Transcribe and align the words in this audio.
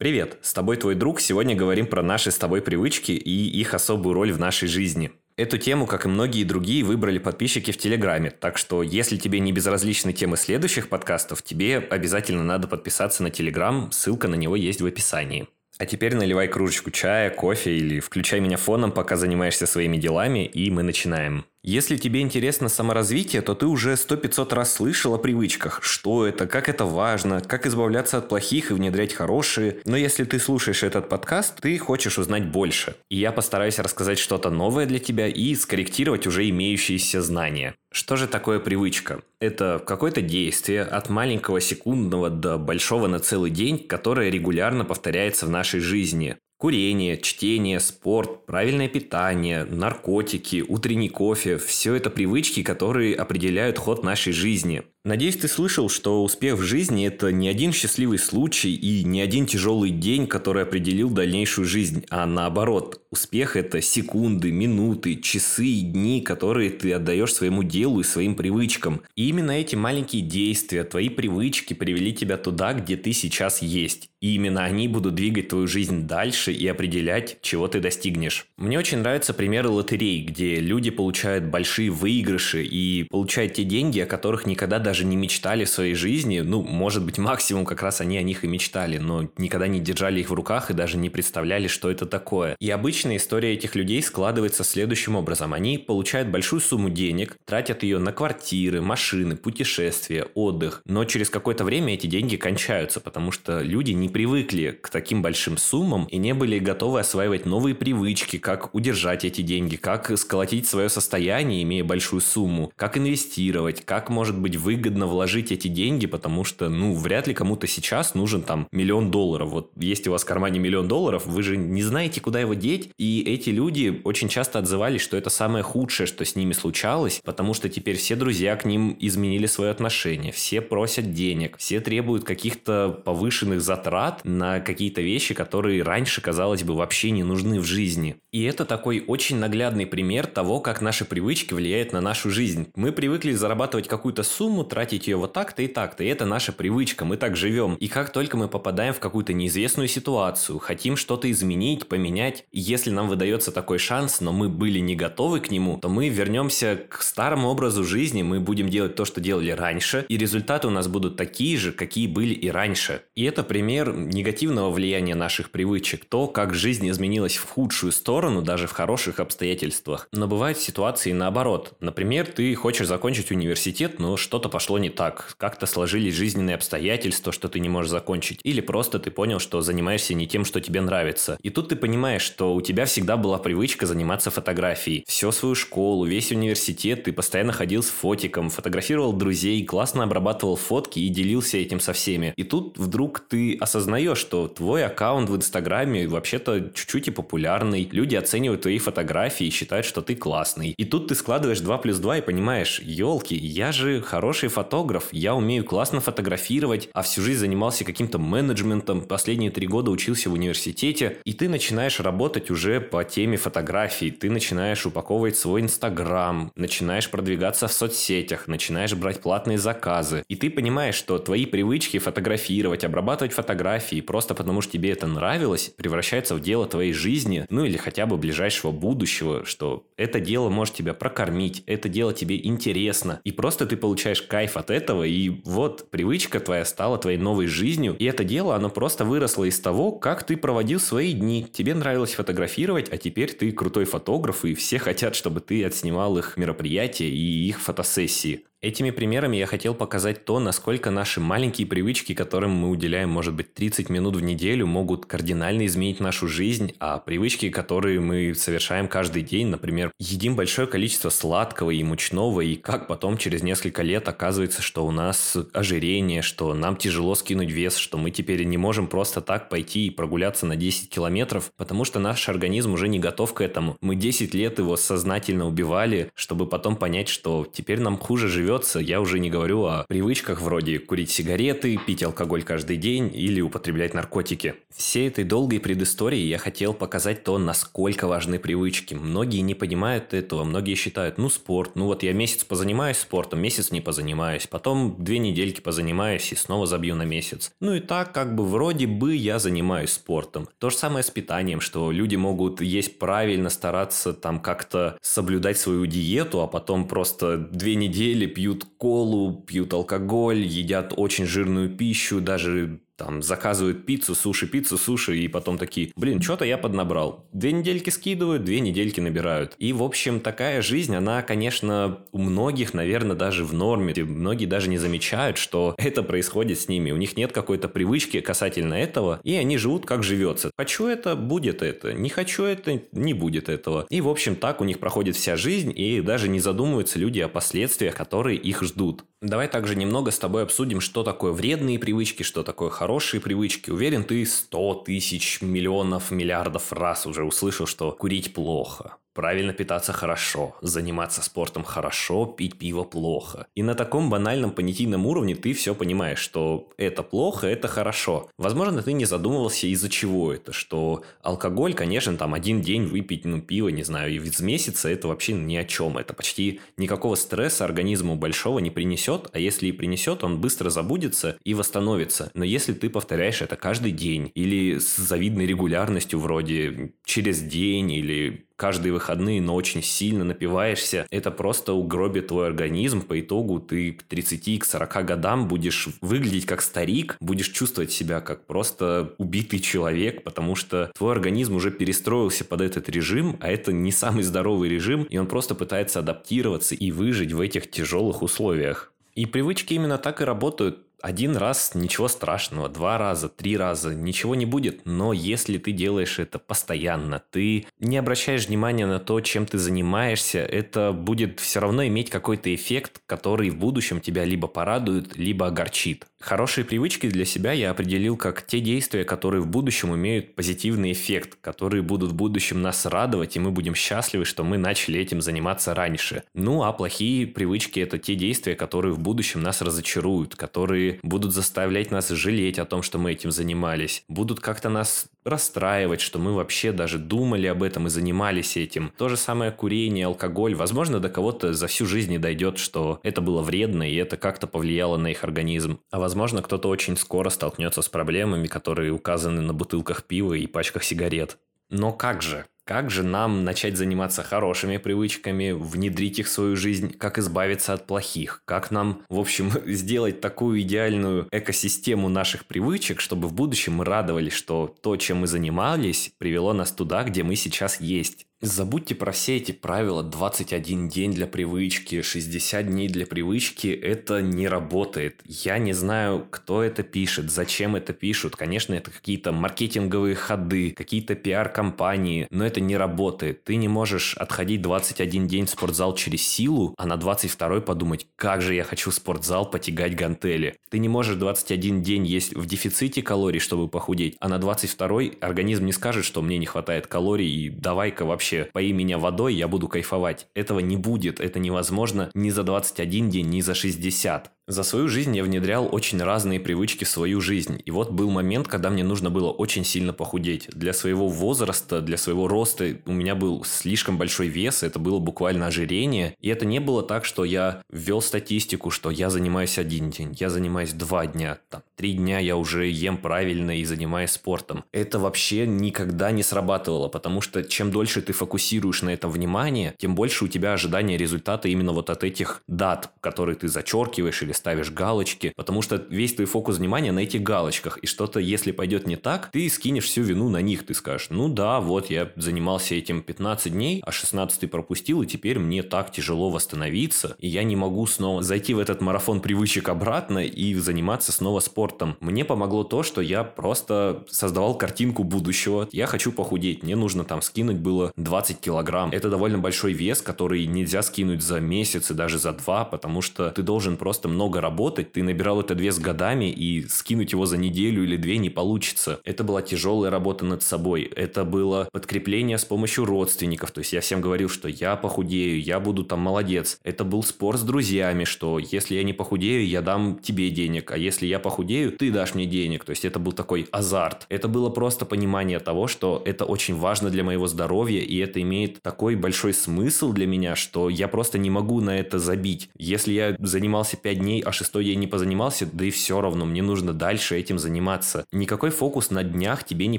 Привет, 0.00 0.38
с 0.40 0.54
тобой 0.54 0.78
твой 0.78 0.94
друг. 0.94 1.20
Сегодня 1.20 1.54
говорим 1.54 1.86
про 1.86 2.02
наши 2.02 2.30
с 2.30 2.38
тобой 2.38 2.62
привычки 2.62 3.12
и 3.12 3.60
их 3.60 3.74
особую 3.74 4.14
роль 4.14 4.32
в 4.32 4.38
нашей 4.38 4.66
жизни. 4.66 5.10
Эту 5.36 5.58
тему, 5.58 5.86
как 5.86 6.06
и 6.06 6.08
многие 6.08 6.44
другие, 6.44 6.84
выбрали 6.84 7.18
подписчики 7.18 7.70
в 7.70 7.76
Телеграме, 7.76 8.30
так 8.30 8.56
что 8.56 8.82
если 8.82 9.18
тебе 9.18 9.40
не 9.40 9.52
безразличны 9.52 10.14
темы 10.14 10.38
следующих 10.38 10.88
подкастов, 10.88 11.42
тебе 11.42 11.76
обязательно 11.76 12.42
надо 12.42 12.66
подписаться 12.66 13.22
на 13.22 13.28
Телеграм, 13.28 13.92
ссылка 13.92 14.26
на 14.26 14.36
него 14.36 14.56
есть 14.56 14.80
в 14.80 14.86
описании. 14.86 15.48
А 15.76 15.84
теперь 15.84 16.14
наливай 16.14 16.48
кружечку 16.48 16.90
чая, 16.90 17.28
кофе 17.28 17.76
или 17.76 18.00
включай 18.00 18.40
меня 18.40 18.56
фоном, 18.56 18.92
пока 18.92 19.16
занимаешься 19.16 19.66
своими 19.66 19.98
делами, 19.98 20.46
и 20.46 20.70
мы 20.70 20.82
начинаем. 20.82 21.44
Если 21.62 21.98
тебе 21.98 22.22
интересно 22.22 22.70
саморазвитие, 22.70 23.42
то 23.42 23.54
ты 23.54 23.66
уже 23.66 23.96
сто 23.96 24.16
пятьсот 24.16 24.54
раз 24.54 24.72
слышал 24.72 25.14
о 25.14 25.18
привычках. 25.18 25.80
Что 25.82 26.26
это, 26.26 26.46
как 26.46 26.70
это 26.70 26.86
важно, 26.86 27.42
как 27.42 27.66
избавляться 27.66 28.16
от 28.16 28.30
плохих 28.30 28.70
и 28.70 28.74
внедрять 28.74 29.12
хорошие. 29.12 29.76
Но 29.84 29.94
если 29.96 30.24
ты 30.24 30.38
слушаешь 30.38 30.82
этот 30.82 31.10
подкаст, 31.10 31.60
ты 31.60 31.76
хочешь 31.76 32.18
узнать 32.18 32.46
больше. 32.46 32.94
И 33.10 33.18
я 33.18 33.30
постараюсь 33.30 33.78
рассказать 33.78 34.18
что-то 34.18 34.48
новое 34.48 34.86
для 34.86 34.98
тебя 34.98 35.28
и 35.28 35.54
скорректировать 35.54 36.26
уже 36.26 36.48
имеющиеся 36.48 37.20
знания. 37.20 37.74
Что 37.92 38.16
же 38.16 38.26
такое 38.26 38.58
привычка? 38.58 39.20
Это 39.38 39.82
какое-то 39.84 40.22
действие 40.22 40.82
от 40.82 41.10
маленького 41.10 41.60
секундного 41.60 42.30
до 42.30 42.56
большого 42.56 43.06
на 43.06 43.18
целый 43.18 43.50
день, 43.50 43.86
которое 43.86 44.30
регулярно 44.30 44.86
повторяется 44.86 45.44
в 45.44 45.50
нашей 45.50 45.80
жизни. 45.80 46.36
Курение, 46.60 47.16
чтение, 47.16 47.80
спорт, 47.80 48.44
правильное 48.44 48.86
питание, 48.86 49.64
наркотики, 49.64 50.62
утренний 50.68 51.08
кофе– 51.08 51.56
все 51.58 51.94
это 51.94 52.10
привычки, 52.10 52.62
которые 52.62 53.16
определяют 53.16 53.78
ход 53.78 54.04
нашей 54.04 54.34
жизни. 54.34 54.82
Надеюсь, 55.02 55.36
ты 55.36 55.48
слышал, 55.48 55.88
что 55.88 56.22
успех 56.22 56.58
в 56.58 56.62
жизни– 56.62 57.06
это 57.08 57.32
не 57.32 57.48
один 57.48 57.72
счастливый 57.72 58.18
случай 58.18 58.74
и 58.74 59.02
не 59.02 59.22
один 59.22 59.46
тяжелый 59.46 59.88
день, 59.88 60.26
который 60.26 60.62
определил 60.62 61.08
дальнейшую 61.08 61.66
жизнь, 61.66 62.04
а 62.10 62.26
наоборот. 62.26 63.00
Успех– 63.10 63.56
это 63.56 63.80
секунды, 63.80 64.52
минуты, 64.52 65.16
часы 65.16 65.64
и 65.64 65.80
дни, 65.80 66.20
которые 66.20 66.68
ты 66.68 66.92
отдаешь 66.92 67.32
своему 67.32 67.62
делу 67.62 68.00
и 68.00 68.04
своим 68.04 68.34
привычкам. 68.34 69.00
И 69.16 69.30
именно 69.30 69.52
эти 69.52 69.74
маленькие 69.74 70.20
действия, 70.20 70.84
твои 70.84 71.08
привычки 71.08 71.72
привели 71.72 72.12
тебя 72.12 72.36
туда, 72.36 72.74
где 72.74 72.98
ты 72.98 73.14
сейчас 73.14 73.62
есть. 73.62 74.10
И 74.20 74.34
именно 74.34 74.64
они 74.64 74.86
будут 74.86 75.14
двигать 75.14 75.48
твою 75.48 75.66
жизнь 75.66 76.06
дальше 76.06 76.52
и 76.52 76.66
определять, 76.68 77.38
чего 77.40 77.68
ты 77.68 77.80
достигнешь. 77.80 78.46
Мне 78.58 78.78
очень 78.78 78.98
нравятся 78.98 79.32
примеры 79.32 79.70
лотерей, 79.70 80.22
где 80.22 80.56
люди 80.56 80.90
получают 80.90 81.44
большие 81.44 81.88
выигрыши 81.90 82.62
и 82.62 83.04
получают 83.04 83.54
те 83.54 83.64
деньги, 83.64 83.98
о 84.00 84.06
которых 84.06 84.44
никогда 84.44 84.78
даже 84.78 84.89
даже 84.90 85.04
не 85.04 85.14
мечтали 85.14 85.64
в 85.64 85.68
своей 85.68 85.94
жизни, 85.94 86.40
ну, 86.40 86.62
может 86.62 87.04
быть, 87.04 87.16
максимум 87.16 87.64
как 87.64 87.80
раз 87.80 88.00
они 88.00 88.18
о 88.18 88.22
них 88.22 88.42
и 88.42 88.48
мечтали, 88.48 88.98
но 88.98 89.28
никогда 89.38 89.68
не 89.68 89.78
держали 89.78 90.18
их 90.18 90.30
в 90.30 90.34
руках 90.34 90.68
и 90.68 90.74
даже 90.74 90.96
не 90.96 91.08
представляли, 91.08 91.68
что 91.68 91.92
это 91.92 92.06
такое. 92.06 92.56
И 92.58 92.68
обычная 92.70 93.18
история 93.18 93.52
этих 93.52 93.76
людей 93.76 94.02
складывается 94.02 94.64
следующим 94.64 95.14
образом. 95.14 95.54
Они 95.54 95.78
получают 95.78 96.28
большую 96.28 96.58
сумму 96.58 96.90
денег, 96.90 97.36
тратят 97.44 97.84
ее 97.84 98.00
на 98.00 98.10
квартиры, 98.10 98.82
машины, 98.82 99.36
путешествия, 99.36 100.26
отдых, 100.34 100.82
но 100.86 101.04
через 101.04 101.30
какое-то 101.30 101.62
время 101.62 101.94
эти 101.94 102.08
деньги 102.08 102.34
кончаются, 102.34 102.98
потому 102.98 103.30
что 103.30 103.60
люди 103.60 103.92
не 103.92 104.08
привыкли 104.08 104.76
к 104.82 104.88
таким 104.88 105.22
большим 105.22 105.56
суммам 105.56 106.06
и 106.06 106.16
не 106.16 106.34
были 106.34 106.58
готовы 106.58 106.98
осваивать 106.98 107.46
новые 107.46 107.76
привычки, 107.76 108.38
как 108.38 108.74
удержать 108.74 109.24
эти 109.24 109.42
деньги, 109.42 109.76
как 109.76 110.18
сколотить 110.18 110.66
свое 110.66 110.88
состояние, 110.88 111.62
имея 111.62 111.84
большую 111.84 112.20
сумму, 112.20 112.72
как 112.74 112.98
инвестировать, 112.98 113.84
как 113.84 114.10
может 114.10 114.36
быть 114.36 114.56
выгодно 114.56 114.79
выгодно 114.80 115.06
вложить 115.06 115.52
эти 115.52 115.68
деньги, 115.68 116.06
потому 116.06 116.42
что, 116.42 116.70
ну, 116.70 116.94
вряд 116.94 117.26
ли 117.26 117.34
кому-то 117.34 117.66
сейчас 117.66 118.14
нужен 118.14 118.40
там 118.40 118.66
миллион 118.72 119.10
долларов. 119.10 119.50
Вот 119.50 119.72
есть 119.76 120.08
у 120.08 120.12
вас 120.12 120.22
в 120.22 120.24
кармане 120.24 120.58
миллион 120.58 120.88
долларов, 120.88 121.26
вы 121.26 121.42
же 121.42 121.58
не 121.58 121.82
знаете, 121.82 122.22
куда 122.22 122.40
его 122.40 122.54
деть, 122.54 122.88
и 122.96 123.22
эти 123.26 123.50
люди 123.50 124.00
очень 124.04 124.28
часто 124.28 124.58
отзывались, 124.58 125.02
что 125.02 125.18
это 125.18 125.28
самое 125.28 125.62
худшее, 125.62 126.06
что 126.06 126.24
с 126.24 126.34
ними 126.34 126.54
случалось, 126.54 127.20
потому 127.24 127.52
что 127.52 127.68
теперь 127.68 127.96
все 127.96 128.16
друзья 128.16 128.56
к 128.56 128.64
ним 128.64 128.96
изменили 128.98 129.44
свое 129.44 129.70
отношение, 129.70 130.32
все 130.32 130.62
просят 130.62 131.12
денег, 131.12 131.58
все 131.58 131.80
требуют 131.80 132.24
каких-то 132.24 133.02
повышенных 133.04 133.60
затрат 133.60 134.22
на 134.24 134.60
какие-то 134.60 135.02
вещи, 135.02 135.34
которые 135.34 135.82
раньше, 135.82 136.22
казалось 136.22 136.62
бы, 136.62 136.74
вообще 136.74 137.10
не 137.10 137.22
нужны 137.22 137.60
в 137.60 137.64
жизни. 137.64 138.16
И 138.32 138.44
это 138.44 138.64
такой 138.64 139.04
очень 139.06 139.36
наглядный 139.36 139.86
пример 139.86 140.26
того, 140.26 140.60
как 140.60 140.80
наши 140.80 141.04
привычки 141.04 141.52
влияют 141.52 141.92
на 141.92 142.00
нашу 142.00 142.30
жизнь. 142.30 142.68
Мы 142.76 142.92
привыкли 142.92 143.32
зарабатывать 143.32 143.88
какую-то 143.88 144.22
сумму, 144.22 144.64
тратить 144.70 145.06
ее 145.06 145.16
вот 145.16 145.34
так-то 145.34 145.62
и 145.62 145.66
так-то. 145.66 146.02
И 146.04 146.06
это 146.06 146.24
наша 146.24 146.52
привычка, 146.52 147.04
мы 147.04 147.16
так 147.16 147.36
живем. 147.36 147.74
И 147.74 147.88
как 147.88 148.10
только 148.10 148.36
мы 148.36 148.48
попадаем 148.48 148.94
в 148.94 149.00
какую-то 149.00 149.32
неизвестную 149.32 149.88
ситуацию, 149.88 150.58
хотим 150.58 150.96
что-то 150.96 151.30
изменить, 151.30 151.88
поменять, 151.88 152.44
если 152.52 152.90
нам 152.90 153.08
выдается 153.08 153.52
такой 153.52 153.78
шанс, 153.78 154.20
но 154.20 154.32
мы 154.32 154.48
были 154.48 154.78
не 154.78 154.96
готовы 154.96 155.40
к 155.40 155.50
нему, 155.50 155.78
то 155.78 155.88
мы 155.88 156.08
вернемся 156.08 156.80
к 156.88 157.02
старому 157.02 157.48
образу 157.48 157.84
жизни, 157.84 158.22
мы 158.22 158.40
будем 158.40 158.68
делать 158.68 158.94
то, 158.94 159.04
что 159.04 159.20
делали 159.20 159.50
раньше, 159.50 160.06
и 160.08 160.16
результаты 160.16 160.68
у 160.68 160.70
нас 160.70 160.88
будут 160.88 161.16
такие 161.16 161.58
же, 161.58 161.72
какие 161.72 162.06
были 162.06 162.32
и 162.32 162.48
раньше. 162.48 163.02
И 163.14 163.24
это 163.24 163.42
пример 163.42 163.92
негативного 163.92 164.70
влияния 164.70 165.14
наших 165.14 165.50
привычек, 165.50 166.04
то, 166.04 166.26
как 166.28 166.54
жизнь 166.54 166.88
изменилась 166.88 167.36
в 167.36 167.48
худшую 167.48 167.92
сторону, 167.92 168.42
даже 168.42 168.66
в 168.66 168.72
хороших 168.72 169.20
обстоятельствах. 169.20 170.08
Но 170.12 170.28
бывают 170.28 170.58
ситуации 170.58 171.12
наоборот. 171.12 171.74
Например, 171.80 172.26
ты 172.26 172.54
хочешь 172.54 172.86
закончить 172.86 173.30
университет, 173.30 173.98
но 173.98 174.16
что-то 174.16 174.48
пошло 174.48 174.59
не 174.68 174.90
так, 174.90 175.34
как-то 175.38 175.66
сложились 175.66 176.14
жизненные 176.14 176.56
обстоятельства, 176.56 177.32
что 177.32 177.48
ты 177.48 177.60
не 177.60 177.68
можешь 177.68 177.90
закончить, 177.90 178.40
или 178.42 178.60
просто 178.60 178.98
ты 178.98 179.10
понял, 179.10 179.38
что 179.38 179.60
занимаешься 179.60 180.14
не 180.14 180.26
тем, 180.26 180.44
что 180.44 180.60
тебе 180.60 180.80
нравится. 180.80 181.38
И 181.42 181.50
тут 181.50 181.68
ты 181.68 181.76
понимаешь, 181.76 182.22
что 182.22 182.54
у 182.54 182.60
тебя 182.60 182.84
всегда 182.84 183.16
была 183.16 183.38
привычка 183.38 183.86
заниматься 183.86 184.30
фотографией. 184.30 185.04
Всю 185.06 185.32
свою 185.32 185.54
школу, 185.54 186.04
весь 186.04 186.30
университет 186.30 187.04
ты 187.04 187.12
постоянно 187.12 187.52
ходил 187.52 187.82
с 187.82 187.88
фотиком, 187.88 188.50
фотографировал 188.50 189.12
друзей, 189.12 189.64
классно 189.64 190.04
обрабатывал 190.04 190.56
фотки 190.56 190.98
и 190.98 191.08
делился 191.08 191.56
этим 191.56 191.80
со 191.80 191.92
всеми. 191.92 192.34
И 192.36 192.44
тут 192.44 192.76
вдруг 192.78 193.20
ты 193.20 193.56
осознаешь, 193.56 194.18
что 194.18 194.48
твой 194.48 194.84
аккаунт 194.84 195.30
в 195.30 195.36
Инстаграме 195.36 196.06
вообще-то 196.06 196.70
чуть-чуть 196.74 197.08
и 197.08 197.10
популярный. 197.10 197.88
Люди 197.90 198.16
оценивают 198.16 198.62
твои 198.62 198.78
фотографии 198.78 199.46
и 199.46 199.50
считают, 199.50 199.86
что 199.86 200.02
ты 200.02 200.14
классный. 200.14 200.74
И 200.76 200.84
тут 200.84 201.08
ты 201.08 201.14
складываешь 201.14 201.60
2 201.60 201.78
плюс 201.78 201.98
2 201.98 202.18
и 202.18 202.20
понимаешь, 202.20 202.80
елки, 202.80 203.34
я 203.34 203.72
же 203.72 204.02
хороший 204.02 204.48
фотограф, 204.50 205.08
я 205.12 205.34
умею 205.34 205.64
классно 205.64 206.00
фотографировать, 206.00 206.90
а 206.92 207.00
всю 207.00 207.22
жизнь 207.22 207.40
занимался 207.40 207.84
каким-то 207.84 208.18
менеджментом, 208.18 209.00
последние 209.00 209.50
три 209.50 209.66
года 209.66 209.90
учился 209.90 210.28
в 210.28 210.34
университете, 210.34 211.16
и 211.24 211.32
ты 211.32 211.48
начинаешь 211.48 212.00
работать 212.00 212.50
уже 212.50 212.80
по 212.80 213.02
теме 213.04 213.38
фотографий, 213.38 214.10
ты 214.10 214.30
начинаешь 214.30 214.84
упаковывать 214.84 215.36
свой 215.36 215.62
Инстаграм, 215.62 216.52
начинаешь 216.56 217.10
продвигаться 217.10 217.68
в 217.68 217.72
соцсетях, 217.72 218.48
начинаешь 218.48 218.94
брать 218.94 219.20
платные 219.20 219.56
заказы, 219.56 220.24
и 220.28 220.36
ты 220.36 220.50
понимаешь, 220.50 220.96
что 220.96 221.18
твои 221.18 221.46
привычки 221.46 221.98
фотографировать, 221.98 222.84
обрабатывать 222.84 223.32
фотографии 223.32 224.00
просто 224.00 224.34
потому, 224.34 224.60
что 224.60 224.72
тебе 224.72 224.90
это 224.90 225.06
нравилось, 225.06 225.72
превращается 225.76 226.34
в 226.34 226.40
дело 226.40 226.66
твоей 226.66 226.92
жизни, 226.92 227.46
ну 227.48 227.64
или 227.64 227.76
хотя 227.76 228.06
бы 228.06 228.16
ближайшего 228.16 228.72
будущего, 228.72 229.44
что 229.44 229.86
это 229.96 230.20
дело 230.20 230.48
может 230.48 230.74
тебя 230.74 230.94
прокормить, 230.94 231.62
это 231.66 231.88
дело 231.88 232.12
тебе 232.12 232.44
интересно, 232.44 233.20
и 233.24 233.32
просто 233.32 233.66
ты 233.66 233.76
получаешь 233.76 234.22
кайф 234.22 234.39
кайф 234.40 234.56
от 234.56 234.70
этого, 234.70 235.04
и 235.04 235.42
вот 235.44 235.90
привычка 235.90 236.40
твоя 236.40 236.64
стала 236.64 236.96
твоей 236.96 237.18
новой 237.18 237.46
жизнью, 237.46 237.94
и 237.98 238.06
это 238.06 238.24
дело, 238.24 238.56
оно 238.56 238.70
просто 238.70 239.04
выросло 239.04 239.44
из 239.44 239.60
того, 239.60 239.92
как 239.92 240.24
ты 240.24 240.34
проводил 240.38 240.80
свои 240.80 241.12
дни. 241.12 241.46
Тебе 241.52 241.74
нравилось 241.74 242.14
фотографировать, 242.14 242.88
а 242.90 242.96
теперь 242.96 243.32
ты 243.34 243.52
крутой 243.52 243.84
фотограф, 243.84 244.46
и 244.46 244.54
все 244.54 244.78
хотят, 244.78 245.14
чтобы 245.14 245.40
ты 245.40 245.62
отснимал 245.62 246.16
их 246.16 246.38
мероприятия 246.38 247.10
и 247.10 247.48
их 247.48 247.60
фотосессии. 247.60 248.46
Этими 248.62 248.90
примерами 248.90 249.38
я 249.38 249.46
хотел 249.46 249.74
показать 249.74 250.26
то, 250.26 250.38
насколько 250.38 250.90
наши 250.90 251.18
маленькие 251.18 251.66
привычки, 251.66 252.12
которым 252.12 252.50
мы 252.50 252.68
уделяем, 252.68 253.08
может 253.08 253.32
быть, 253.32 253.54
30 253.54 253.88
минут 253.88 254.16
в 254.16 254.20
неделю, 254.20 254.66
могут 254.66 255.06
кардинально 255.06 255.64
изменить 255.64 255.98
нашу 255.98 256.28
жизнь, 256.28 256.74
а 256.78 256.98
привычки, 256.98 257.48
которые 257.48 258.00
мы 258.00 258.34
совершаем 258.34 258.86
каждый 258.86 259.22
день, 259.22 259.46
например, 259.46 259.92
едим 259.98 260.36
большое 260.36 260.68
количество 260.68 261.08
сладкого 261.08 261.70
и 261.70 261.82
мучного, 261.82 262.42
и 262.42 262.54
как 262.54 262.86
потом 262.86 263.16
через 263.16 263.42
несколько 263.42 263.80
лет 263.80 264.06
оказывается, 264.08 264.60
что 264.60 264.84
у 264.84 264.90
нас 264.90 265.38
ожирение, 265.54 266.20
что 266.20 266.52
нам 266.52 266.76
тяжело 266.76 267.14
скинуть 267.14 267.50
вес, 267.50 267.78
что 267.78 267.96
мы 267.96 268.10
теперь 268.10 268.44
не 268.44 268.58
можем 268.58 268.88
просто 268.88 269.22
так 269.22 269.48
пойти 269.48 269.86
и 269.86 269.90
прогуляться 269.90 270.44
на 270.44 270.56
10 270.56 270.90
километров, 270.90 271.50
потому 271.56 271.86
что 271.86 271.98
наш 271.98 272.28
организм 272.28 272.74
уже 272.74 272.88
не 272.88 272.98
готов 272.98 273.32
к 273.32 273.40
этому. 273.40 273.78
Мы 273.80 273.96
10 273.96 274.34
лет 274.34 274.58
его 274.58 274.76
сознательно 274.76 275.46
убивали, 275.46 276.12
чтобы 276.14 276.46
потом 276.46 276.76
понять, 276.76 277.08
что 277.08 277.48
теперь 277.50 277.80
нам 277.80 277.96
хуже 277.96 278.28
живет 278.28 278.49
живется. 278.50 278.80
Я 278.80 279.00
уже 279.00 279.20
не 279.20 279.30
говорю 279.30 279.64
о 279.64 279.84
привычках 279.88 280.40
вроде 280.40 280.78
курить 280.78 281.10
сигареты, 281.10 281.78
пить 281.86 282.02
алкоголь 282.02 282.42
каждый 282.42 282.76
день 282.76 283.10
или 283.14 283.40
употреблять 283.40 283.94
наркотики. 283.94 284.54
Всей 284.74 285.08
этой 285.08 285.24
долгой 285.24 285.60
предыстории 285.60 286.18
я 286.18 286.38
хотел 286.38 286.74
показать 286.74 287.22
то, 287.22 287.38
насколько 287.38 288.08
важны 288.08 288.38
привычки. 288.38 288.94
Многие 288.94 289.40
не 289.40 289.54
понимают 289.54 290.14
этого, 290.14 290.42
многие 290.44 290.74
считают, 290.74 291.18
ну 291.18 291.28
спорт, 291.28 291.72
ну 291.76 291.86
вот 291.86 292.02
я 292.02 292.12
месяц 292.12 292.44
позанимаюсь 292.44 292.98
спортом, 292.98 293.40
месяц 293.40 293.70
не 293.70 293.80
позанимаюсь, 293.80 294.46
потом 294.46 294.96
две 294.98 295.18
недельки 295.18 295.60
позанимаюсь 295.60 296.32
и 296.32 296.36
снова 296.36 296.66
забью 296.66 296.96
на 296.96 297.04
месяц. 297.04 297.52
Ну 297.60 297.74
и 297.74 297.80
так 297.80 298.12
как 298.12 298.34
бы 298.34 298.44
вроде 298.44 298.86
бы 298.86 299.14
я 299.14 299.38
занимаюсь 299.38 299.92
спортом. 299.92 300.48
То 300.58 300.70
же 300.70 300.76
самое 300.76 301.04
с 301.04 301.10
питанием, 301.10 301.60
что 301.60 301.92
люди 301.92 302.16
могут 302.16 302.60
есть 302.60 302.98
правильно, 302.98 303.50
стараться 303.50 304.12
там 304.12 304.40
как-то 304.40 304.98
соблюдать 305.02 305.58
свою 305.58 305.86
диету, 305.86 306.40
а 306.40 306.46
потом 306.46 306.88
просто 306.88 307.36
две 307.36 307.76
недели 307.76 308.26
пьют 308.40 308.64
колу, 308.78 309.42
пьют 309.46 309.74
алкоголь, 309.74 310.38
едят 310.38 310.94
очень 310.96 311.26
жирную 311.26 311.76
пищу, 311.76 312.22
даже 312.22 312.80
там 313.00 313.22
заказывают 313.22 313.86
пиццу, 313.86 314.14
суши, 314.14 314.46
пиццу, 314.46 314.76
суши, 314.76 315.16
и 315.16 315.26
потом 315.26 315.56
такие, 315.56 315.90
блин, 315.96 316.20
что-то 316.20 316.44
я 316.44 316.58
поднабрал. 316.58 317.24
Две 317.32 317.50
недельки 317.52 317.88
скидывают, 317.88 318.44
две 318.44 318.60
недельки 318.60 319.00
набирают. 319.00 319.54
И, 319.58 319.72
в 319.72 319.82
общем, 319.82 320.20
такая 320.20 320.60
жизнь, 320.60 320.94
она, 320.94 321.22
конечно, 321.22 322.00
у 322.12 322.18
многих, 322.18 322.74
наверное, 322.74 323.16
даже 323.16 323.46
в 323.46 323.54
норме. 323.54 323.94
И 323.96 324.02
многие 324.02 324.44
даже 324.44 324.68
не 324.68 324.76
замечают, 324.76 325.38
что 325.38 325.74
это 325.78 326.02
происходит 326.02 326.60
с 326.60 326.68
ними. 326.68 326.90
У 326.90 326.98
них 326.98 327.16
нет 327.16 327.32
какой-то 327.32 327.70
привычки 327.70 328.20
касательно 328.20 328.74
этого, 328.74 329.18
и 329.24 329.34
они 329.34 329.56
живут 329.56 329.86
как 329.86 330.02
живется. 330.02 330.50
Хочу 330.58 330.86
это, 330.86 331.16
будет 331.16 331.62
это. 331.62 331.94
Не 331.94 332.10
хочу 332.10 332.44
это, 332.44 332.82
не 332.92 333.14
будет 333.14 333.48
этого. 333.48 333.86
И, 333.88 334.02
в 334.02 334.10
общем, 334.10 334.36
так 334.36 334.60
у 334.60 334.64
них 334.64 334.78
проходит 334.78 335.16
вся 335.16 335.36
жизнь, 335.36 335.72
и 335.74 336.02
даже 336.02 336.28
не 336.28 336.38
задумываются 336.38 336.98
люди 336.98 337.20
о 337.20 337.28
последствиях, 337.28 337.96
которые 337.96 338.36
их 338.36 338.62
ждут. 338.62 339.04
Давай 339.22 339.48
также 339.48 339.74
немного 339.74 340.10
с 340.10 340.18
тобой 340.18 340.42
обсудим, 340.42 340.80
что 340.80 341.02
такое 341.02 341.32
вредные 341.32 341.78
привычки, 341.78 342.22
что 342.22 342.42
такое 342.42 342.68
хорошие 342.68 342.89
привычки. 343.20 343.70
Уверен, 343.70 344.04
ты 344.04 344.26
100 344.26 344.74
тысяч, 344.86 345.42
миллионов, 345.42 346.10
миллиардов 346.10 346.72
раз 346.72 347.06
уже 347.06 347.24
услышал, 347.24 347.66
что 347.66 347.92
курить 347.92 348.34
плохо. 348.34 348.96
Правильно 349.12 349.52
питаться 349.52 349.92
хорошо, 349.92 350.56
заниматься 350.62 351.22
спортом 351.22 351.64
хорошо, 351.64 352.26
пить 352.26 352.58
пиво 352.58 352.84
плохо. 352.84 353.46
И 353.56 353.62
на 353.62 353.74
таком 353.74 354.08
банальном 354.08 354.52
понятийном 354.52 355.04
уровне 355.04 355.34
ты 355.34 355.52
все 355.52 355.74
понимаешь, 355.74 356.20
что 356.20 356.70
это 356.76 357.02
плохо, 357.02 357.48
это 357.48 357.66
хорошо. 357.66 358.30
Возможно, 358.38 358.82
ты 358.82 358.92
не 358.92 359.04
задумывался 359.04 359.66
из-за 359.66 359.88
чего 359.88 360.32
это, 360.32 360.52
что 360.52 361.02
алкоголь, 361.22 361.74
конечно, 361.74 362.16
там 362.16 362.34
один 362.34 362.62
день 362.62 362.84
выпить, 362.86 363.24
ну, 363.24 363.40
пиво, 363.40 363.68
не 363.68 363.82
знаю, 363.82 364.14
из 364.14 364.40
месяца 364.40 364.88
это 364.88 365.08
вообще 365.08 365.32
ни 365.32 365.56
о 365.56 365.64
чем. 365.64 365.98
Это 365.98 366.14
почти 366.14 366.60
никакого 366.76 367.16
стресса 367.16 367.64
организму 367.64 368.14
большого 368.14 368.60
не 368.60 368.70
принесет, 368.70 369.28
а 369.32 369.40
если 369.40 369.66
и 369.68 369.72
принесет, 369.72 370.22
он 370.22 370.40
быстро 370.40 370.70
забудется 370.70 371.36
и 371.44 371.54
восстановится. 371.54 372.30
Но 372.34 372.44
если 372.44 372.74
ты 372.74 372.88
повторяешь 372.88 373.42
это 373.42 373.56
каждый 373.56 373.90
день 373.90 374.30
или 374.34 374.78
с 374.78 374.96
завидной 374.96 375.46
регулярностью 375.46 376.20
вроде 376.20 376.92
через 377.04 377.40
день 377.40 377.90
или 377.92 378.46
каждые 378.60 378.92
выходные, 378.92 379.40
но 379.40 379.54
очень 379.54 379.82
сильно 379.82 380.22
напиваешься, 380.22 381.06
это 381.10 381.30
просто 381.30 381.72
угробит 381.72 382.26
твой 382.26 382.46
организм. 382.46 383.00
По 383.00 383.18
итогу 383.18 383.58
ты 383.58 383.92
к 383.92 384.02
30, 384.02 384.58
к 384.58 384.64
40 384.66 385.06
годам 385.06 385.48
будешь 385.48 385.88
выглядеть 386.02 386.44
как 386.44 386.60
старик, 386.60 387.16
будешь 387.20 387.48
чувствовать 387.48 387.90
себя 387.90 388.20
как 388.20 388.44
просто 388.44 389.14
убитый 389.16 389.60
человек, 389.60 390.24
потому 390.24 390.56
что 390.56 390.92
твой 390.94 391.12
организм 391.12 391.56
уже 391.56 391.70
перестроился 391.70 392.44
под 392.44 392.60
этот 392.60 392.90
режим, 392.90 393.38
а 393.40 393.50
это 393.50 393.72
не 393.72 393.92
самый 393.92 394.24
здоровый 394.24 394.68
режим, 394.68 395.04
и 395.04 395.16
он 395.16 395.26
просто 395.26 395.54
пытается 395.54 396.00
адаптироваться 396.00 396.74
и 396.74 396.90
выжить 396.90 397.32
в 397.32 397.40
этих 397.40 397.70
тяжелых 397.70 398.20
условиях. 398.20 398.92
И 399.14 399.26
привычки 399.26 399.74
именно 399.74 399.98
так 399.98 400.20
и 400.20 400.24
работают 400.24 400.86
один 401.02 401.36
раз 401.36 401.74
ничего 401.74 402.08
страшного, 402.08 402.68
два 402.68 402.98
раза, 402.98 403.28
три 403.28 403.56
раза 403.56 403.94
ничего 403.94 404.34
не 404.34 404.46
будет, 404.46 404.82
но 404.84 405.12
если 405.12 405.58
ты 405.58 405.72
делаешь 405.72 406.18
это 406.18 406.38
постоянно, 406.38 407.22
ты 407.30 407.66
не 407.78 407.96
обращаешь 407.96 408.46
внимания 408.46 408.86
на 408.86 408.98
то, 408.98 409.20
чем 409.20 409.46
ты 409.46 409.58
занимаешься, 409.58 410.38
это 410.38 410.92
будет 410.92 411.40
все 411.40 411.60
равно 411.60 411.86
иметь 411.86 412.10
какой-то 412.10 412.54
эффект, 412.54 413.00
который 413.06 413.50
в 413.50 413.56
будущем 413.56 414.00
тебя 414.00 414.24
либо 414.24 414.48
порадует, 414.48 415.16
либо 415.16 415.46
огорчит. 415.46 416.06
Хорошие 416.20 416.66
привычки 416.66 417.08
для 417.08 417.24
себя 417.24 417.52
я 417.52 417.70
определил 417.70 418.16
как 418.18 418.46
те 418.46 418.60
действия, 418.60 419.04
которые 419.04 419.40
в 419.40 419.46
будущем 419.46 419.94
имеют 419.94 420.34
позитивный 420.34 420.92
эффект, 420.92 421.38
которые 421.40 421.82
будут 421.82 422.10
в 422.10 422.14
будущем 422.14 422.60
нас 422.60 422.84
радовать, 422.84 423.36
и 423.36 423.40
мы 423.40 423.50
будем 423.50 423.74
счастливы, 423.74 424.26
что 424.26 424.44
мы 424.44 424.58
начали 424.58 425.00
этим 425.00 425.22
заниматься 425.22 425.74
раньше. 425.74 426.24
Ну, 426.34 426.62
а 426.62 426.74
плохие 426.74 427.26
привычки– 427.26 427.80
это 427.80 427.98
те 427.98 428.16
действия, 428.16 428.54
которые 428.54 428.92
в 428.92 428.98
будущем 428.98 429.40
нас 429.42 429.62
разочаруют, 429.62 430.36
которые 430.36 430.89
будут 431.02 431.32
заставлять 431.32 431.90
нас 431.90 432.08
жалеть 432.08 432.58
о 432.58 432.64
том, 432.64 432.82
что 432.82 432.98
мы 432.98 433.12
этим 433.12 433.30
занимались, 433.30 434.04
будут 434.08 434.40
как-то 434.40 434.68
нас 434.68 435.06
расстраивать, 435.24 436.00
что 436.00 436.18
мы 436.18 436.34
вообще 436.34 436.72
даже 436.72 436.98
думали 436.98 437.46
об 437.46 437.62
этом 437.62 437.86
и 437.86 437.90
занимались 437.90 438.56
этим. 438.56 438.92
То 438.96 439.08
же 439.08 439.16
самое 439.16 439.52
курение, 439.52 440.06
алкоголь. 440.06 440.54
Возможно, 440.54 440.98
до 440.98 441.10
кого-то 441.10 441.52
за 441.52 441.66
всю 441.66 441.86
жизнь 441.86 442.10
не 442.10 442.18
дойдет, 442.18 442.58
что 442.58 443.00
это 443.02 443.20
было 443.20 443.42
вредно, 443.42 443.88
и 443.88 443.94
это 443.96 444.16
как-то 444.16 444.46
повлияло 444.46 444.96
на 444.96 445.08
их 445.08 445.24
организм. 445.24 445.80
А 445.90 446.00
возможно, 446.00 446.42
кто-то 446.42 446.68
очень 446.68 446.96
скоро 446.96 447.28
столкнется 447.30 447.82
с 447.82 447.88
проблемами, 447.88 448.46
которые 448.46 448.92
указаны 448.92 449.42
на 449.42 449.52
бутылках 449.52 450.04
пива 450.04 450.34
и 450.34 450.46
пачках 450.46 450.84
сигарет. 450.84 451.38
Но 451.68 451.92
как 451.92 452.22
же? 452.22 452.46
Как 452.70 452.88
же 452.88 453.02
нам 453.02 453.42
начать 453.42 453.76
заниматься 453.76 454.22
хорошими 454.22 454.76
привычками, 454.76 455.50
внедрить 455.50 456.20
их 456.20 456.28
в 456.28 456.30
свою 456.30 456.54
жизнь, 456.54 456.96
как 456.96 457.18
избавиться 457.18 457.72
от 457.72 457.88
плохих, 457.88 458.42
как 458.44 458.70
нам, 458.70 459.02
в 459.08 459.18
общем, 459.18 459.50
сделать 459.66 460.20
такую 460.20 460.60
идеальную 460.60 461.26
экосистему 461.32 462.08
наших 462.08 462.44
привычек, 462.44 463.00
чтобы 463.00 463.26
в 463.26 463.32
будущем 463.32 463.74
мы 463.74 463.84
радовались, 463.84 464.34
что 464.34 464.72
то, 464.82 464.96
чем 464.96 465.16
мы 465.16 465.26
занимались, 465.26 466.12
привело 466.18 466.52
нас 466.52 466.70
туда, 466.70 467.02
где 467.02 467.24
мы 467.24 467.34
сейчас 467.34 467.80
есть. 467.80 468.28
Забудьте 468.42 468.94
про 468.94 469.12
все 469.12 469.36
эти 469.36 469.52
правила 469.52 470.02
21 470.02 470.88
день 470.88 471.12
для 471.12 471.26
привычки, 471.26 472.00
60 472.00 472.68
дней 472.68 472.88
для 472.88 473.04
привычки. 473.04 473.68
Это 473.68 474.22
не 474.22 474.48
работает. 474.48 475.20
Я 475.26 475.58
не 475.58 475.74
знаю, 475.74 476.26
кто 476.30 476.62
это 476.62 476.82
пишет, 476.82 477.30
зачем 477.30 477.76
это 477.76 477.92
пишут. 477.92 478.36
Конечно, 478.36 478.72
это 478.72 478.90
какие-то 478.90 479.32
маркетинговые 479.32 480.14
ходы, 480.14 480.70
какие-то 480.70 481.16
пиар-компании, 481.16 482.28
но 482.30 482.46
это 482.46 482.62
не 482.62 482.78
работает. 482.78 483.44
Ты 483.44 483.56
не 483.56 483.68
можешь 483.68 484.14
отходить 484.14 484.62
21 484.62 485.28
день 485.28 485.44
в 485.44 485.50
спортзал 485.50 485.94
через 485.94 486.26
силу, 486.26 486.74
а 486.78 486.86
на 486.86 486.96
22 486.96 487.60
подумать, 487.60 488.06
как 488.16 488.40
же 488.40 488.54
я 488.54 488.64
хочу 488.64 488.90
в 488.90 488.94
спортзал 488.94 489.50
потягать 489.50 489.94
гантели. 489.94 490.56
Ты 490.70 490.78
не 490.78 490.88
можешь 490.88 491.16
21 491.16 491.82
день 491.82 492.06
есть 492.06 492.34
в 492.34 492.46
дефиците 492.46 493.02
калорий, 493.02 493.38
чтобы 493.38 493.68
похудеть, 493.68 494.16
а 494.18 494.28
на 494.28 494.38
22 494.38 495.02
организм 495.20 495.66
не 495.66 495.72
скажет, 495.72 496.06
что 496.06 496.22
мне 496.22 496.38
не 496.38 496.46
хватает 496.46 496.86
калорий 496.86 497.28
и 497.28 497.50
давай-ка 497.50 498.06
вообще 498.06 498.29
вообще 498.30 498.50
пои 498.52 498.72
меня 498.72 498.98
водой, 498.98 499.34
я 499.34 499.48
буду 499.48 499.68
кайфовать. 499.68 500.28
Этого 500.34 500.60
не 500.60 500.76
будет, 500.76 501.20
это 501.20 501.38
невозможно 501.38 502.10
ни 502.14 502.30
за 502.30 502.42
21 502.42 503.10
день, 503.10 503.28
ни 503.28 503.40
за 503.40 503.54
60. 503.54 504.30
За 504.50 504.64
свою 504.64 504.88
жизнь 504.88 505.16
я 505.16 505.22
внедрял 505.22 505.72
очень 505.72 506.02
разные 506.02 506.40
привычки 506.40 506.82
в 506.82 506.88
свою 506.88 507.20
жизнь. 507.20 507.62
И 507.64 507.70
вот 507.70 507.92
был 507.92 508.10
момент, 508.10 508.48
когда 508.48 508.68
мне 508.68 508.82
нужно 508.82 509.08
было 509.08 509.30
очень 509.30 509.64
сильно 509.64 509.92
похудеть. 509.92 510.48
Для 510.48 510.72
своего 510.72 511.06
возраста, 511.06 511.80
для 511.80 511.96
своего 511.96 512.26
роста 512.26 512.76
у 512.84 512.92
меня 512.92 513.14
был 513.14 513.44
слишком 513.44 513.96
большой 513.96 514.26
вес, 514.26 514.64
это 514.64 514.80
было 514.80 514.98
буквально 514.98 515.46
ожирение. 515.46 516.16
И 516.20 516.28
это 516.28 516.46
не 516.46 516.58
было 516.58 516.82
так, 516.82 517.04
что 517.04 517.24
я 517.24 517.62
ввел 517.70 518.02
статистику, 518.02 518.72
что 518.72 518.90
я 518.90 519.08
занимаюсь 519.08 519.56
один 519.56 519.90
день, 519.90 520.16
я 520.18 520.28
занимаюсь 520.30 520.72
два 520.72 521.06
дня, 521.06 521.38
там, 521.48 521.62
три 521.76 521.92
дня 521.92 522.18
я 522.18 522.36
уже 522.36 522.66
ем 522.66 522.96
правильно 522.96 523.56
и 523.56 523.64
занимаюсь 523.64 524.10
спортом. 524.10 524.64
Это 524.72 524.98
вообще 524.98 525.46
никогда 525.46 526.10
не 526.10 526.24
срабатывало, 526.24 526.88
потому 526.88 527.20
что 527.20 527.44
чем 527.44 527.70
дольше 527.70 528.02
ты 528.02 528.12
фокусируешь 528.12 528.82
на 528.82 528.90
этом 528.90 529.12
внимание, 529.12 529.76
тем 529.78 529.94
больше 529.94 530.24
у 530.24 530.28
тебя 530.28 530.54
ожидания 530.54 530.96
результата 530.96 531.46
именно 531.46 531.70
вот 531.70 531.88
от 531.88 532.02
этих 532.02 532.42
дат, 532.48 532.90
которые 533.00 533.36
ты 533.36 533.46
зачеркиваешь 533.46 534.24
или 534.24 534.32
ставишь 534.40 534.70
галочки, 534.70 535.32
потому 535.36 535.62
что 535.62 535.76
весь 535.90 536.14
твой 536.14 536.26
фокус 536.26 536.56
внимания 536.56 536.92
на 536.92 537.00
этих 537.00 537.22
галочках, 537.22 537.78
и 537.78 537.86
что-то, 537.86 538.20
если 538.20 538.52
пойдет 538.52 538.86
не 538.86 538.96
так, 538.96 539.30
ты 539.30 539.48
скинешь 539.50 539.84
всю 539.84 540.02
вину 540.02 540.28
на 540.28 540.40
них, 540.40 540.64
ты 540.66 540.74
скажешь, 540.74 541.08
ну 541.10 541.28
да, 541.28 541.60
вот 541.60 541.90
я 541.90 542.10
занимался 542.16 542.74
этим 542.74 543.02
15 543.02 543.52
дней, 543.52 543.82
а 543.84 543.92
16 543.92 544.50
пропустил, 544.50 545.02
и 545.02 545.06
теперь 545.06 545.38
мне 545.38 545.62
так 545.62 545.92
тяжело 545.92 546.30
восстановиться, 546.30 547.16
и 547.18 547.28
я 547.28 547.44
не 547.44 547.56
могу 547.56 547.86
снова 547.86 548.22
зайти 548.22 548.54
в 548.54 548.58
этот 548.58 548.80
марафон 548.80 549.20
привычек 549.20 549.68
обратно 549.68 550.24
и 550.24 550.54
заниматься 550.54 551.12
снова 551.12 551.40
спортом. 551.40 551.96
Мне 552.00 552.24
помогло 552.24 552.64
то, 552.64 552.82
что 552.82 553.00
я 553.00 553.24
просто 553.24 554.04
создавал 554.08 554.56
картинку 554.56 555.04
будущего. 555.04 555.68
Я 555.72 555.86
хочу 555.86 556.12
похудеть, 556.12 556.62
мне 556.62 556.76
нужно 556.76 557.04
там 557.04 557.20
скинуть 557.20 557.58
было 557.58 557.92
20 557.96 558.40
килограмм. 558.40 558.90
Это 558.90 559.10
довольно 559.10 559.38
большой 559.38 559.72
вес, 559.72 560.00
который 560.00 560.46
нельзя 560.46 560.82
скинуть 560.82 561.22
за 561.22 561.40
месяц 561.40 561.90
и 561.90 561.94
даже 561.94 562.18
за 562.18 562.32
два, 562.32 562.64
потому 562.64 563.02
что 563.02 563.30
ты 563.30 563.42
должен 563.42 563.76
просто 563.76 564.08
много 564.08 564.29
много 564.30 564.40
работать, 564.40 564.92
ты 564.92 565.02
набирал 565.02 565.40
этот 565.40 565.60
вес 565.60 565.80
годами, 565.80 566.30
и 566.30 566.64
скинуть 566.68 567.10
его 567.10 567.26
за 567.26 567.36
неделю 567.36 567.82
или 567.82 567.96
две 567.96 568.16
не 568.18 568.30
получится. 568.30 569.00
Это 569.04 569.24
была 569.24 569.42
тяжелая 569.42 569.90
работа 569.90 570.24
над 570.24 570.44
собой. 570.44 570.82
Это 570.94 571.24
было 571.24 571.68
подкрепление 571.72 572.38
с 572.38 572.44
помощью 572.44 572.84
родственников. 572.84 573.50
То 573.50 573.58
есть 573.58 573.72
я 573.72 573.80
всем 573.80 574.00
говорил, 574.00 574.28
что 574.28 574.48
я 574.48 574.76
похудею, 574.76 575.42
я 575.42 575.58
буду 575.58 575.82
там 575.82 575.98
молодец. 575.98 576.60
Это 576.62 576.84
был 576.84 577.02
спор 577.02 577.38
с 577.38 577.42
друзьями, 577.42 578.04
что 578.04 578.38
если 578.38 578.76
я 578.76 578.84
не 578.84 578.92
похудею, 578.92 579.44
я 579.48 579.62
дам 579.62 579.98
тебе 580.00 580.30
денег, 580.30 580.70
а 580.70 580.78
если 580.78 581.06
я 581.06 581.18
похудею, 581.18 581.72
ты 581.72 581.90
дашь 581.90 582.14
мне 582.14 582.26
денег. 582.26 582.64
То 582.64 582.70
есть 582.70 582.84
это 582.84 583.00
был 583.00 583.12
такой 583.12 583.48
азарт. 583.50 584.06
Это 584.10 584.28
было 584.28 584.50
просто 584.50 584.86
понимание 584.86 585.40
того, 585.40 585.66
что 585.66 586.02
это 586.04 586.24
очень 586.24 586.54
важно 586.54 586.90
для 586.90 587.02
моего 587.02 587.26
здоровья, 587.26 587.80
и 587.80 587.96
это 587.96 588.22
имеет 588.22 588.62
такой 588.62 588.94
большой 588.94 589.34
смысл 589.34 589.92
для 589.92 590.06
меня, 590.06 590.36
что 590.36 590.68
я 590.68 590.86
просто 590.86 591.18
не 591.18 591.30
могу 591.30 591.60
на 591.60 591.76
это 591.76 591.98
забить. 591.98 592.48
Если 592.56 592.92
я 592.92 593.16
занимался 593.18 593.76
5 593.76 593.98
дней, 593.98 594.19
а 594.20 594.32
шестой 594.32 594.64
день 594.64 594.80
не 594.80 594.86
позанимался, 594.86 595.46
да 595.46 595.64
и 595.64 595.70
все 595.70 596.00
равно, 596.00 596.24
мне 596.24 596.42
нужно 596.42 596.72
дальше 596.72 597.18
этим 597.18 597.38
заниматься. 597.38 598.04
Никакой 598.12 598.50
фокус 598.50 598.90
на 598.90 599.04
днях 599.04 599.44
тебе 599.44 599.66
не 599.66 599.78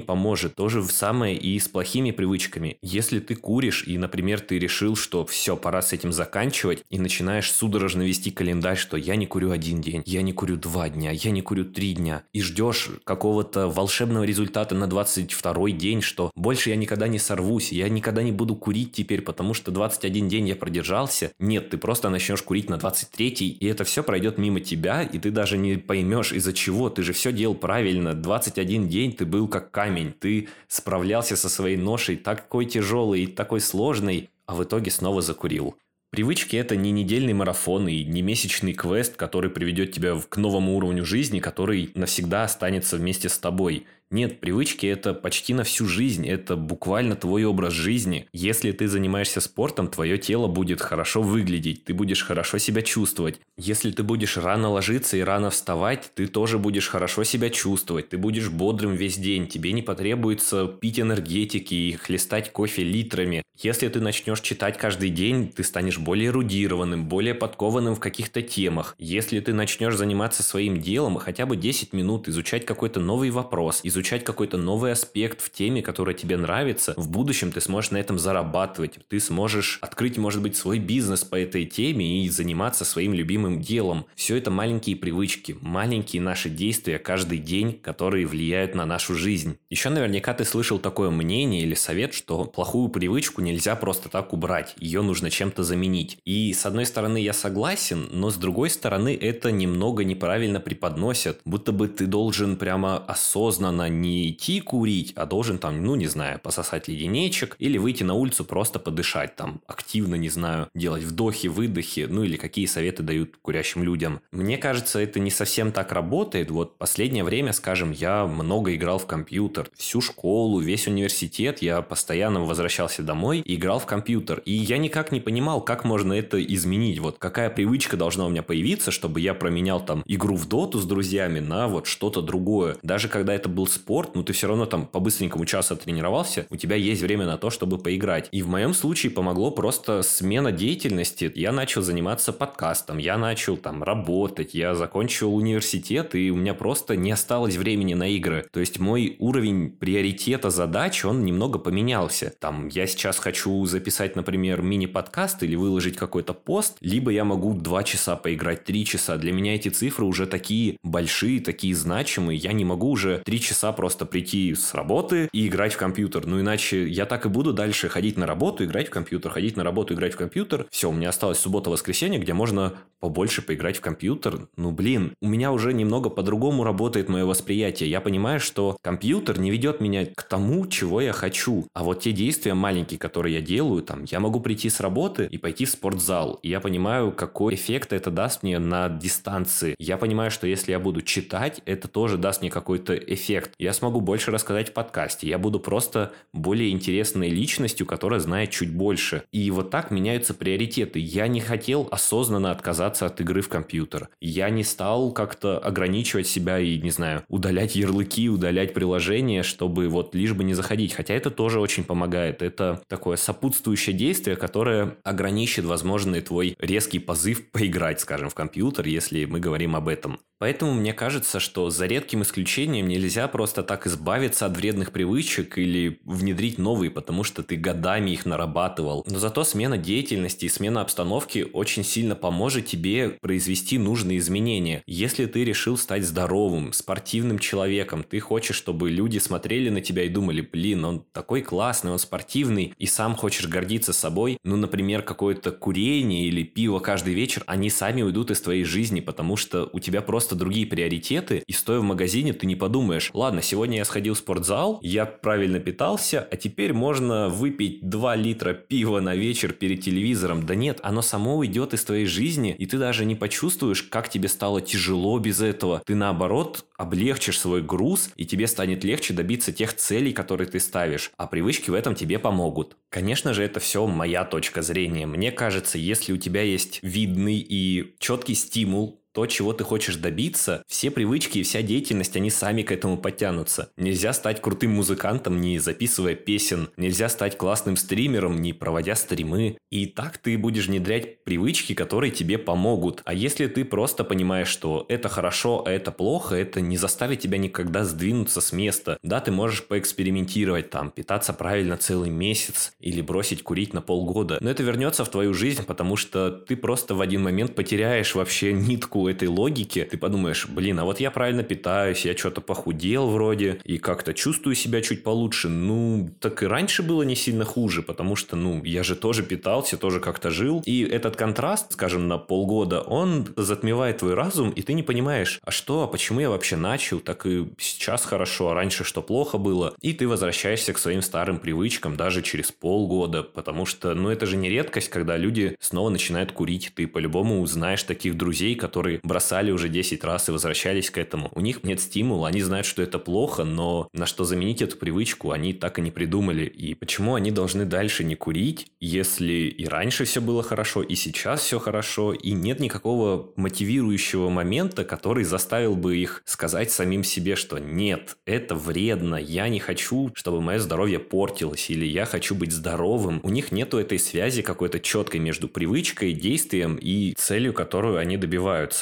поможет. 0.00 0.54
То 0.54 0.68
же 0.68 0.82
самое 0.84 1.36
и 1.36 1.58
с 1.58 1.68
плохими 1.68 2.10
привычками. 2.10 2.78
Если 2.82 3.18
ты 3.20 3.34
куришь, 3.34 3.84
и, 3.86 3.98
например, 3.98 4.40
ты 4.40 4.58
решил, 4.58 4.96
что 4.96 5.26
все, 5.26 5.56
пора 5.56 5.82
с 5.82 5.92
этим 5.92 6.12
заканчивать, 6.12 6.84
и 6.90 6.98
начинаешь 6.98 7.50
судорожно 7.50 8.02
вести 8.02 8.30
календарь, 8.30 8.76
что 8.76 8.96
я 8.96 9.16
не 9.16 9.26
курю 9.26 9.50
один 9.50 9.80
день, 9.80 10.02
я 10.06 10.22
не 10.22 10.32
курю 10.32 10.56
два 10.56 10.88
дня, 10.88 11.10
я 11.10 11.30
не 11.30 11.42
курю 11.42 11.64
три 11.64 11.94
дня, 11.94 12.22
и 12.32 12.40
ждешь 12.40 12.90
какого-то 13.04 13.68
волшебного 13.68 14.24
результата 14.24 14.74
на 14.74 14.86
22 14.86 15.70
день, 15.70 16.02
что 16.02 16.30
больше 16.34 16.70
я 16.70 16.76
никогда 16.76 17.08
не 17.08 17.18
сорвусь, 17.18 17.72
я 17.72 17.88
никогда 17.88 18.22
не 18.22 18.32
буду 18.32 18.54
курить 18.54 18.92
теперь, 18.92 19.22
потому 19.22 19.54
что 19.54 19.70
21 19.70 20.28
день 20.28 20.48
я 20.48 20.56
продержался. 20.56 21.32
Нет, 21.38 21.70
ты 21.70 21.78
просто 21.78 22.08
начнешь 22.08 22.42
курить 22.42 22.68
на 22.68 22.76
23 22.76 23.32
и 23.32 23.66
это 23.66 23.84
все 23.84 24.02
пройдет 24.02 24.21
мимо 24.38 24.60
тебя, 24.60 25.02
и 25.02 25.18
ты 25.18 25.30
даже 25.30 25.58
не 25.58 25.76
поймешь 25.76 26.32
из-за 26.32 26.52
чего. 26.52 26.90
Ты 26.90 27.02
же 27.02 27.12
все 27.12 27.32
делал 27.32 27.54
правильно. 27.54 28.14
21 28.14 28.88
день 28.88 29.12
ты 29.12 29.26
был 29.26 29.48
как 29.48 29.70
камень, 29.70 30.12
ты 30.18 30.48
справлялся 30.68 31.36
со 31.36 31.48
своей 31.48 31.76
ношей 31.76 32.16
такой 32.16 32.66
тяжелый 32.66 33.24
и 33.24 33.26
такой 33.26 33.60
сложный, 33.60 34.30
а 34.46 34.54
в 34.54 34.64
итоге 34.64 34.90
снова 34.90 35.22
закурил. 35.22 35.76
Привычки– 36.10 36.56
это 36.58 36.76
не 36.76 36.90
недельный 36.90 37.32
марафон 37.32 37.88
и 37.88 38.04
не 38.04 38.20
месячный 38.20 38.74
квест, 38.74 39.16
который 39.16 39.48
приведет 39.48 39.92
тебя 39.92 40.14
к 40.28 40.36
новому 40.36 40.76
уровню 40.76 41.06
жизни, 41.06 41.40
который 41.40 41.90
навсегда 41.94 42.44
останется 42.44 42.98
вместе 42.98 43.30
с 43.30 43.38
тобой. 43.38 43.86
Нет, 44.12 44.40
привычки 44.40 44.84
это 44.84 45.14
почти 45.14 45.54
на 45.54 45.64
всю 45.64 45.86
жизнь, 45.86 46.28
это 46.28 46.54
буквально 46.54 47.16
твой 47.16 47.46
образ 47.46 47.72
жизни. 47.72 48.28
Если 48.34 48.70
ты 48.72 48.86
занимаешься 48.86 49.40
спортом, 49.40 49.88
твое 49.88 50.18
тело 50.18 50.48
будет 50.48 50.82
хорошо 50.82 51.22
выглядеть, 51.22 51.84
ты 51.84 51.94
будешь 51.94 52.22
хорошо 52.22 52.58
себя 52.58 52.82
чувствовать. 52.82 53.40
Если 53.56 53.90
ты 53.90 54.02
будешь 54.02 54.36
рано 54.36 54.68
ложиться 54.68 55.16
и 55.16 55.22
рано 55.22 55.48
вставать, 55.48 56.10
ты 56.14 56.26
тоже 56.26 56.58
будешь 56.58 56.88
хорошо 56.88 57.24
себя 57.24 57.48
чувствовать, 57.48 58.10
ты 58.10 58.18
будешь 58.18 58.50
бодрым 58.50 58.94
весь 58.96 59.16
день, 59.16 59.48
тебе 59.48 59.72
не 59.72 59.80
потребуется 59.80 60.66
пить 60.66 61.00
энергетики 61.00 61.72
и 61.72 61.92
хлестать 61.92 62.52
кофе 62.52 62.84
литрами. 62.84 63.42
Если 63.62 63.88
ты 63.88 64.00
начнешь 64.00 64.40
читать 64.40 64.76
каждый 64.76 65.08
день, 65.08 65.50
ты 65.50 65.62
станешь 65.62 65.98
более 65.98 66.28
эрудированным, 66.28 67.06
более 67.06 67.34
подкованным 67.34 67.94
в 67.94 68.00
каких-то 68.00 68.42
темах. 68.42 68.94
Если 68.98 69.40
ты 69.40 69.54
начнешь 69.54 69.96
заниматься 69.96 70.42
своим 70.42 70.80
делом 70.80 71.16
хотя 71.16 71.46
бы 71.46 71.56
10 71.56 71.94
минут, 71.94 72.28
изучать 72.28 72.66
какой-то 72.66 73.00
новый 73.00 73.30
вопрос, 73.30 73.80
изучать 73.84 74.01
изучать 74.02 74.24
какой-то 74.24 74.56
новый 74.56 74.90
аспект 74.90 75.40
в 75.40 75.50
теме, 75.52 75.80
которая 75.80 76.14
тебе 76.14 76.36
нравится, 76.36 76.92
в 76.96 77.08
будущем 77.08 77.52
ты 77.52 77.60
сможешь 77.60 77.92
на 77.92 77.98
этом 77.98 78.18
зарабатывать, 78.18 78.98
ты 79.08 79.20
сможешь 79.20 79.78
открыть, 79.80 80.18
может 80.18 80.42
быть, 80.42 80.56
свой 80.56 80.80
бизнес 80.80 81.22
по 81.22 81.36
этой 81.36 81.66
теме 81.66 82.24
и 82.24 82.28
заниматься 82.28 82.84
своим 82.84 83.14
любимым 83.14 83.60
делом. 83.60 84.06
Все 84.16 84.36
это 84.36 84.50
маленькие 84.50 84.96
привычки, 84.96 85.56
маленькие 85.60 86.20
наши 86.20 86.50
действия 86.50 86.98
каждый 86.98 87.38
день, 87.38 87.78
которые 87.80 88.26
влияют 88.26 88.74
на 88.74 88.84
нашу 88.84 89.14
жизнь. 89.14 89.56
Еще 89.70 89.88
наверняка 89.88 90.34
ты 90.34 90.44
слышал 90.44 90.80
такое 90.80 91.10
мнение 91.10 91.62
или 91.62 91.74
совет, 91.74 92.12
что 92.12 92.44
плохую 92.44 92.88
привычку 92.88 93.40
нельзя 93.40 93.76
просто 93.76 94.08
так 94.08 94.32
убрать, 94.32 94.74
ее 94.80 95.02
нужно 95.02 95.30
чем-то 95.30 95.62
заменить. 95.62 96.18
И 96.24 96.52
с 96.52 96.66
одной 96.66 96.86
стороны 96.86 97.18
я 97.18 97.32
согласен, 97.32 98.08
но 98.10 98.30
с 98.30 98.34
другой 98.34 98.68
стороны 98.68 99.14
это 99.14 99.52
немного 99.52 100.02
неправильно 100.02 100.58
преподносят, 100.58 101.40
будто 101.44 101.70
бы 101.70 101.86
ты 101.86 102.06
должен 102.06 102.56
прямо 102.56 102.96
осознанно 102.98 103.91
не 104.00 104.30
идти 104.30 104.60
курить, 104.60 105.12
а 105.16 105.26
должен 105.26 105.58
там, 105.58 105.82
ну 105.82 105.94
не 105.94 106.06
знаю, 106.06 106.40
пососать 106.40 106.88
леденечек 106.88 107.56
или 107.58 107.78
выйти 107.78 108.02
на 108.02 108.14
улицу 108.14 108.44
просто 108.44 108.78
подышать 108.78 109.36
там, 109.36 109.60
активно, 109.66 110.14
не 110.14 110.28
знаю, 110.28 110.68
делать 110.74 111.02
вдохи, 111.02 111.48
выдохи, 111.48 112.06
ну 112.08 112.22
или 112.22 112.36
какие 112.36 112.66
советы 112.66 113.02
дают 113.02 113.36
курящим 113.42 113.82
людям. 113.82 114.20
Мне 114.32 114.58
кажется, 114.58 114.98
это 114.98 115.20
не 115.20 115.30
совсем 115.30 115.72
так 115.72 115.92
работает. 115.92 116.50
Вот 116.50 116.78
последнее 116.78 117.24
время, 117.24 117.52
скажем, 117.52 117.90
я 117.90 118.26
много 118.26 118.74
играл 118.74 118.98
в 118.98 119.06
компьютер. 119.06 119.68
Всю 119.76 120.00
школу, 120.00 120.60
весь 120.60 120.86
университет 120.86 121.62
я 121.62 121.82
постоянно 121.82 122.40
возвращался 122.40 123.02
домой 123.02 123.40
и 123.40 123.54
играл 123.54 123.78
в 123.78 123.86
компьютер. 123.86 124.42
И 124.44 124.52
я 124.52 124.78
никак 124.78 125.12
не 125.12 125.20
понимал, 125.20 125.60
как 125.60 125.84
можно 125.84 126.12
это 126.12 126.42
изменить. 126.42 126.98
Вот 126.98 127.18
какая 127.18 127.50
привычка 127.50 127.96
должна 127.96 128.26
у 128.26 128.28
меня 128.28 128.42
появиться, 128.42 128.90
чтобы 128.90 129.20
я 129.20 129.34
променял 129.34 129.84
там 129.84 130.02
игру 130.06 130.36
в 130.36 130.48
доту 130.48 130.78
с 130.78 130.84
друзьями 130.84 131.40
на 131.40 131.68
вот 131.68 131.86
что-то 131.86 132.22
другое. 132.22 132.76
Даже 132.82 133.08
когда 133.08 133.34
это 133.34 133.48
был 133.48 133.66
спорт, 133.72 134.14
но 134.14 134.22
ты 134.22 134.32
все 134.32 134.46
равно 134.46 134.66
там 134.66 134.86
по-быстренькому 134.86 135.44
часа 135.44 135.76
тренировался, 135.76 136.46
у 136.50 136.56
тебя 136.56 136.76
есть 136.76 137.02
время 137.02 137.26
на 137.26 137.38
то, 137.38 137.50
чтобы 137.50 137.78
поиграть. 137.78 138.28
И 138.32 138.42
в 138.42 138.48
моем 138.48 138.74
случае 138.74 139.10
помогло 139.10 139.50
просто 139.50 140.02
смена 140.02 140.52
деятельности. 140.52 141.30
Я 141.34 141.52
начал 141.52 141.82
заниматься 141.82 142.32
подкастом, 142.32 142.98
я 142.98 143.18
начал 143.18 143.56
там 143.56 143.82
работать, 143.82 144.54
я 144.54 144.74
закончил 144.74 145.34
университет, 145.34 146.14
и 146.14 146.30
у 146.30 146.36
меня 146.36 146.54
просто 146.54 146.96
не 146.96 147.10
осталось 147.12 147.56
времени 147.56 147.94
на 147.94 148.08
игры. 148.08 148.46
То 148.52 148.60
есть 148.60 148.78
мой 148.78 149.16
уровень 149.18 149.70
приоритета 149.70 150.50
задач, 150.50 151.04
он 151.04 151.24
немного 151.24 151.58
поменялся. 151.58 152.32
Там 152.38 152.68
я 152.68 152.86
сейчас 152.86 153.18
хочу 153.18 153.64
записать, 153.66 154.16
например, 154.16 154.62
мини-подкаст 154.62 155.42
или 155.42 155.54
выложить 155.54 155.96
какой-то 155.96 156.34
пост, 156.34 156.76
либо 156.80 157.10
я 157.10 157.24
могу 157.24 157.54
2 157.54 157.84
часа 157.84 158.16
поиграть, 158.16 158.64
3 158.64 158.84
часа. 158.84 159.16
Для 159.16 159.32
меня 159.32 159.54
эти 159.54 159.68
цифры 159.68 160.04
уже 160.04 160.26
такие 160.26 160.76
большие, 160.82 161.40
такие 161.40 161.74
значимые. 161.74 162.36
Я 162.36 162.52
не 162.52 162.64
могу 162.64 162.90
уже 162.90 163.22
3 163.24 163.40
часа 163.40 163.61
просто 163.70 164.04
прийти 164.04 164.52
с 164.56 164.74
работы 164.74 165.28
и 165.32 165.46
играть 165.46 165.74
в 165.74 165.76
компьютер. 165.76 166.26
Ну, 166.26 166.40
иначе 166.40 166.88
я 166.88 167.06
так 167.06 167.26
и 167.26 167.28
буду 167.28 167.52
дальше 167.52 167.88
ходить 167.88 168.16
на 168.16 168.26
работу, 168.26 168.64
играть 168.64 168.88
в 168.88 168.90
компьютер, 168.90 169.30
ходить 169.30 169.56
на 169.56 169.62
работу, 169.62 169.94
играть 169.94 170.14
в 170.14 170.16
компьютер. 170.16 170.66
Все, 170.70 170.90
у 170.90 170.92
меня 170.92 171.10
осталось 171.10 171.38
суббота-воскресенье, 171.38 172.18
где 172.18 172.32
можно 172.32 172.74
побольше 173.02 173.42
поиграть 173.42 173.78
в 173.78 173.80
компьютер. 173.80 174.48
Ну, 174.56 174.70
блин, 174.70 175.14
у 175.20 175.26
меня 175.26 175.50
уже 175.50 175.74
немного 175.74 176.08
по-другому 176.08 176.62
работает 176.62 177.08
мое 177.08 177.26
восприятие. 177.26 177.90
Я 177.90 178.00
понимаю, 178.00 178.38
что 178.38 178.78
компьютер 178.80 179.40
не 179.40 179.50
ведет 179.50 179.80
меня 179.80 180.06
к 180.06 180.22
тому, 180.22 180.66
чего 180.68 181.00
я 181.00 181.12
хочу. 181.12 181.66
А 181.74 181.82
вот 181.82 182.00
те 182.00 182.12
действия 182.12 182.54
маленькие, 182.54 183.00
которые 183.00 183.34
я 183.34 183.40
делаю, 183.42 183.82
там, 183.82 184.04
я 184.04 184.20
могу 184.20 184.38
прийти 184.38 184.70
с 184.70 184.78
работы 184.78 185.28
и 185.30 185.36
пойти 185.36 185.64
в 185.64 185.70
спортзал. 185.70 186.38
И 186.44 186.48
я 186.48 186.60
понимаю, 186.60 187.10
какой 187.10 187.56
эффект 187.56 187.92
это 187.92 188.12
даст 188.12 188.44
мне 188.44 188.60
на 188.60 188.88
дистанции. 188.88 189.74
Я 189.80 189.96
понимаю, 189.96 190.30
что 190.30 190.46
если 190.46 190.70
я 190.70 190.78
буду 190.78 191.02
читать, 191.02 191.60
это 191.66 191.88
тоже 191.88 192.18
даст 192.18 192.40
мне 192.40 192.50
какой-то 192.50 192.94
эффект 192.94 193.52
я 193.58 193.72
смогу 193.72 194.00
больше 194.00 194.30
рассказать 194.30 194.68
в 194.70 194.72
подкасте. 194.72 195.28
Я 195.28 195.38
буду 195.38 195.58
просто 195.58 196.12
более 196.32 196.70
интересной 196.70 197.30
личностью, 197.30 197.84
которая 197.84 198.20
знает 198.20 198.50
чуть 198.50 198.72
больше. 198.72 199.24
И 199.32 199.50
вот 199.50 199.70
так 199.70 199.90
меняются 199.90 200.34
приоритеты. 200.34 200.98
Я 200.98 201.26
не 201.26 201.40
хотел 201.40 201.88
осознанно 201.90 202.50
отказаться 202.50 202.91
от 203.00 203.20
игры 203.20 203.40
в 203.40 203.48
компьютер. 203.48 204.10
Я 204.20 204.50
не 204.50 204.64
стал 204.64 205.12
как-то 205.12 205.58
ограничивать 205.58 206.26
себя 206.26 206.58
и, 206.58 206.78
не 206.78 206.90
знаю, 206.90 207.22
удалять 207.28 207.74
ярлыки, 207.76 208.28
удалять 208.28 208.74
приложения, 208.74 209.42
чтобы 209.42 209.88
вот 209.88 210.14
лишь 210.14 210.34
бы 210.34 210.44
не 210.44 210.52
заходить. 210.52 210.92
Хотя 210.92 211.14
это 211.14 211.30
тоже 211.30 211.60
очень 211.60 211.84
помогает. 211.84 212.42
Это 212.42 212.82
такое 212.88 213.16
сопутствующее 213.16 213.96
действие, 213.96 214.36
которое 214.36 214.96
ограничит 215.04 215.64
возможный 215.64 216.20
твой 216.20 216.56
резкий 216.58 216.98
позыв 216.98 217.50
поиграть, 217.50 218.00
скажем, 218.00 218.28
в 218.28 218.34
компьютер, 218.34 218.86
если 218.86 219.24
мы 219.24 219.40
говорим 219.40 219.76
об 219.76 219.88
этом. 219.88 220.18
Поэтому 220.42 220.74
мне 220.74 220.92
кажется, 220.92 221.38
что 221.38 221.70
за 221.70 221.86
редким 221.86 222.22
исключением 222.22 222.88
нельзя 222.88 223.28
просто 223.28 223.62
так 223.62 223.86
избавиться 223.86 224.44
от 224.44 224.56
вредных 224.56 224.90
привычек 224.90 225.56
или 225.56 226.00
внедрить 226.04 226.58
новые, 226.58 226.90
потому 226.90 227.22
что 227.22 227.44
ты 227.44 227.54
годами 227.54 228.10
их 228.10 228.26
нарабатывал. 228.26 229.04
Но 229.06 229.20
зато 229.20 229.44
смена 229.44 229.78
деятельности 229.78 230.46
и 230.46 230.48
смена 230.48 230.80
обстановки 230.80 231.46
очень 231.52 231.84
сильно 231.84 232.16
поможет 232.16 232.66
тебе 232.66 232.81
произвести 233.20 233.78
нужные 233.78 234.18
изменения. 234.18 234.82
Если 234.86 235.26
ты 235.26 235.44
решил 235.44 235.76
стать 235.76 236.04
здоровым, 236.04 236.72
спортивным 236.72 237.38
человеком, 237.38 238.04
ты 238.08 238.20
хочешь, 238.20 238.56
чтобы 238.56 238.90
люди 238.90 239.18
смотрели 239.18 239.68
на 239.68 239.80
тебя 239.80 240.04
и 240.04 240.08
думали, 240.08 240.40
блин, 240.40 240.84
он 240.84 241.04
такой 241.12 241.42
классный, 241.42 241.92
он 241.92 241.98
спортивный, 241.98 242.74
и 242.78 242.86
сам 242.86 243.14
хочешь 243.14 243.46
гордиться 243.46 243.92
собой, 243.92 244.38
ну, 244.44 244.56
например, 244.56 245.02
какое-то 245.02 245.52
курение 245.52 246.26
или 246.26 246.42
пиво 246.42 246.78
каждый 246.78 247.14
вечер, 247.14 247.42
они 247.46 247.70
сами 247.70 248.02
уйдут 248.02 248.30
из 248.30 248.40
твоей 248.40 248.64
жизни, 248.64 249.00
потому 249.00 249.36
что 249.36 249.70
у 249.72 249.80
тебя 249.80 250.02
просто 250.02 250.34
другие 250.34 250.66
приоритеты, 250.66 251.42
и 251.46 251.52
стоя 251.52 251.80
в 251.80 251.84
магазине, 251.84 252.32
ты 252.32 252.46
не 252.46 252.56
подумаешь, 252.56 253.10
ладно, 253.14 253.42
сегодня 253.42 253.78
я 253.78 253.84
сходил 253.84 254.14
в 254.14 254.18
спортзал, 254.18 254.80
я 254.82 255.06
правильно 255.06 255.60
питался, 255.60 256.26
а 256.30 256.36
теперь 256.36 256.72
можно 256.72 257.28
выпить 257.28 257.88
2 257.88 258.16
литра 258.16 258.54
пива 258.54 259.00
на 259.00 259.14
вечер 259.14 259.52
перед 259.52 259.82
телевизором. 259.82 260.46
Да 260.46 260.54
нет, 260.54 260.80
оно 260.82 261.02
само 261.02 261.36
уйдет 261.36 261.74
из 261.74 261.84
твоей 261.84 262.06
жизни, 262.06 262.54
и 262.58 262.66
ты 262.72 262.78
даже 262.78 263.04
не 263.04 263.14
почувствуешь, 263.14 263.82
как 263.82 264.08
тебе 264.08 264.28
стало 264.28 264.62
тяжело 264.62 265.18
без 265.18 265.42
этого. 265.42 265.82
Ты 265.84 265.94
наоборот 265.94 266.64
облегчишь 266.78 267.38
свой 267.38 267.60
груз, 267.60 268.08
и 268.16 268.24
тебе 268.24 268.46
станет 268.46 268.82
легче 268.82 269.12
добиться 269.12 269.52
тех 269.52 269.76
целей, 269.76 270.14
которые 270.14 270.48
ты 270.48 270.58
ставишь. 270.58 271.10
А 271.18 271.26
привычки 271.26 271.68
в 271.68 271.74
этом 271.74 271.94
тебе 271.94 272.18
помогут. 272.18 272.78
Конечно 272.88 273.34
же, 273.34 273.44
это 273.44 273.60
все 273.60 273.86
моя 273.86 274.24
точка 274.24 274.62
зрения. 274.62 275.04
Мне 275.04 275.32
кажется, 275.32 275.76
если 275.76 276.14
у 276.14 276.16
тебя 276.16 276.40
есть 276.40 276.78
видный 276.80 277.44
и 277.46 277.94
четкий 277.98 278.34
стимул 278.34 279.01
то, 279.12 279.26
чего 279.26 279.52
ты 279.52 279.64
хочешь 279.64 279.96
добиться, 279.96 280.62
все 280.66 280.90
привычки 280.90 281.38
и 281.38 281.42
вся 281.42 281.62
деятельность, 281.62 282.16
они 282.16 282.30
сами 282.30 282.62
к 282.62 282.72
этому 282.72 282.96
подтянутся. 282.96 283.70
Нельзя 283.76 284.12
стать 284.12 284.40
крутым 284.40 284.72
музыкантом, 284.72 285.40
не 285.40 285.58
записывая 285.58 286.14
песен. 286.14 286.70
Нельзя 286.76 287.08
стать 287.08 287.36
классным 287.36 287.76
стримером, 287.76 288.40
не 288.40 288.52
проводя 288.52 288.94
стримы. 288.94 289.58
И 289.70 289.86
так 289.86 290.18
ты 290.18 290.38
будешь 290.38 290.66
внедрять 290.66 291.24
привычки, 291.24 291.74
которые 291.74 292.10
тебе 292.10 292.38
помогут. 292.38 293.02
А 293.04 293.14
если 293.14 293.46
ты 293.46 293.64
просто 293.64 294.04
понимаешь, 294.04 294.48
что 294.48 294.86
это 294.88 295.08
хорошо, 295.08 295.64
а 295.66 295.70
это 295.70 295.92
плохо, 295.92 296.34
это 296.34 296.60
не 296.60 296.76
заставит 296.76 297.20
тебя 297.20 297.38
никогда 297.38 297.84
сдвинуться 297.84 298.40
с 298.40 298.52
места. 298.52 298.98
Да, 299.02 299.20
ты 299.20 299.30
можешь 299.30 299.66
поэкспериментировать 299.66 300.70
там, 300.70 300.90
питаться 300.90 301.32
правильно 301.32 301.76
целый 301.76 302.10
месяц 302.10 302.72
или 302.80 303.00
бросить 303.00 303.42
курить 303.42 303.74
на 303.74 303.82
полгода. 303.82 304.38
Но 304.40 304.50
это 304.50 304.62
вернется 304.62 305.04
в 305.04 305.10
твою 305.10 305.34
жизнь, 305.34 305.64
потому 305.64 305.96
что 305.96 306.30
ты 306.30 306.56
просто 306.56 306.94
в 306.94 307.00
один 307.00 307.22
момент 307.22 307.54
потеряешь 307.54 308.14
вообще 308.14 308.52
нитку 308.52 309.01
этой 309.08 309.28
логики, 309.28 309.86
ты 309.90 309.96
подумаешь, 309.98 310.48
блин, 310.48 310.78
а 310.78 310.84
вот 310.84 311.00
я 311.00 311.10
правильно 311.10 311.42
питаюсь, 311.42 312.04
я 312.04 312.16
что-то 312.16 312.40
похудел 312.40 313.08
вроде, 313.08 313.60
и 313.64 313.78
как-то 313.78 314.14
чувствую 314.14 314.54
себя 314.54 314.80
чуть 314.82 315.02
получше. 315.02 315.48
Ну, 315.48 316.10
так 316.20 316.42
и 316.42 316.46
раньше 316.46 316.82
было 316.82 317.02
не 317.02 317.16
сильно 317.16 317.44
хуже, 317.44 317.82
потому 317.82 318.16
что, 318.16 318.36
ну, 318.36 318.62
я 318.64 318.82
же 318.82 318.96
тоже 318.96 319.22
питался, 319.22 319.76
тоже 319.76 320.00
как-то 320.00 320.30
жил. 320.30 320.62
И 320.66 320.82
этот 320.82 321.16
контраст, 321.16 321.72
скажем, 321.72 322.08
на 322.08 322.18
полгода, 322.18 322.80
он 322.80 323.28
затмевает 323.36 323.98
твой 323.98 324.14
разум, 324.14 324.50
и 324.50 324.62
ты 324.62 324.72
не 324.72 324.82
понимаешь, 324.82 325.40
а 325.44 325.50
что, 325.50 325.82
а 325.84 325.86
почему 325.86 326.20
я 326.20 326.30
вообще 326.30 326.56
начал, 326.56 327.00
так 327.00 327.26
и 327.26 327.46
сейчас 327.58 328.04
хорошо, 328.04 328.50
а 328.50 328.54
раньше 328.54 328.84
что 328.84 329.02
плохо 329.02 329.38
было. 329.38 329.74
И 329.80 329.92
ты 329.92 330.08
возвращаешься 330.08 330.72
к 330.72 330.78
своим 330.78 331.02
старым 331.02 331.38
привычкам 331.38 331.96
даже 331.96 332.22
через 332.22 332.52
полгода, 332.52 333.22
потому 333.22 333.66
что, 333.66 333.94
ну, 333.94 334.08
это 334.08 334.26
же 334.26 334.36
не 334.36 334.48
редкость, 334.48 334.88
когда 334.88 335.16
люди 335.16 335.56
снова 335.60 335.90
начинают 335.90 336.32
курить. 336.32 336.72
Ты 336.74 336.86
по-любому 336.86 337.40
узнаешь 337.40 337.82
таких 337.82 338.16
друзей, 338.16 338.54
которые 338.54 338.91
которые 338.92 339.00
бросали 339.02 339.50
уже 339.50 339.68
10 339.68 340.04
раз 340.04 340.28
и 340.28 340.32
возвращались 340.32 340.90
к 340.90 340.98
этому. 340.98 341.30
У 341.34 341.40
них 341.40 341.64
нет 341.64 341.80
стимула, 341.80 342.28
они 342.28 342.42
знают, 342.42 342.66
что 342.66 342.82
это 342.82 342.98
плохо, 342.98 343.44
но 343.44 343.88
на 343.92 344.06
что 344.06 344.24
заменить 344.24 344.62
эту 344.62 344.76
привычку 344.76 345.30
они 345.30 345.52
так 345.52 345.78
и 345.78 345.82
не 345.82 345.90
придумали. 345.90 346.44
И 346.44 346.74
почему 346.74 347.14
они 347.14 347.30
должны 347.30 347.64
дальше 347.64 348.04
не 348.04 348.14
курить, 348.14 348.68
если 348.80 349.32
и 349.32 349.66
раньше 349.66 350.04
все 350.04 350.20
было 350.20 350.42
хорошо, 350.42 350.82
и 350.82 350.94
сейчас 350.94 351.42
все 351.42 351.58
хорошо, 351.58 352.12
и 352.12 352.32
нет 352.32 352.60
никакого 352.60 353.30
мотивирующего 353.36 354.28
момента, 354.28 354.84
который 354.84 355.24
заставил 355.24 355.76
бы 355.76 355.96
их 355.96 356.22
сказать 356.24 356.70
самим 356.70 357.04
себе, 357.04 357.36
что 357.36 357.58
нет, 357.58 358.16
это 358.26 358.54
вредно, 358.54 359.16
я 359.16 359.48
не 359.48 359.60
хочу, 359.60 360.10
чтобы 360.14 360.40
мое 360.40 360.58
здоровье 360.58 360.98
портилось, 360.98 361.70
или 361.70 361.86
я 361.86 362.04
хочу 362.04 362.34
быть 362.34 362.52
здоровым. 362.52 363.20
У 363.22 363.30
них 363.30 363.52
нету 363.52 363.78
этой 363.78 363.98
связи 363.98 364.42
какой-то 364.42 364.80
четкой 364.80 365.20
между 365.20 365.48
привычкой, 365.48 366.12
действием 366.12 366.76
и 366.80 367.14
целью, 367.16 367.52
которую 367.52 367.98
они 367.98 368.16
добиваются. 368.16 368.81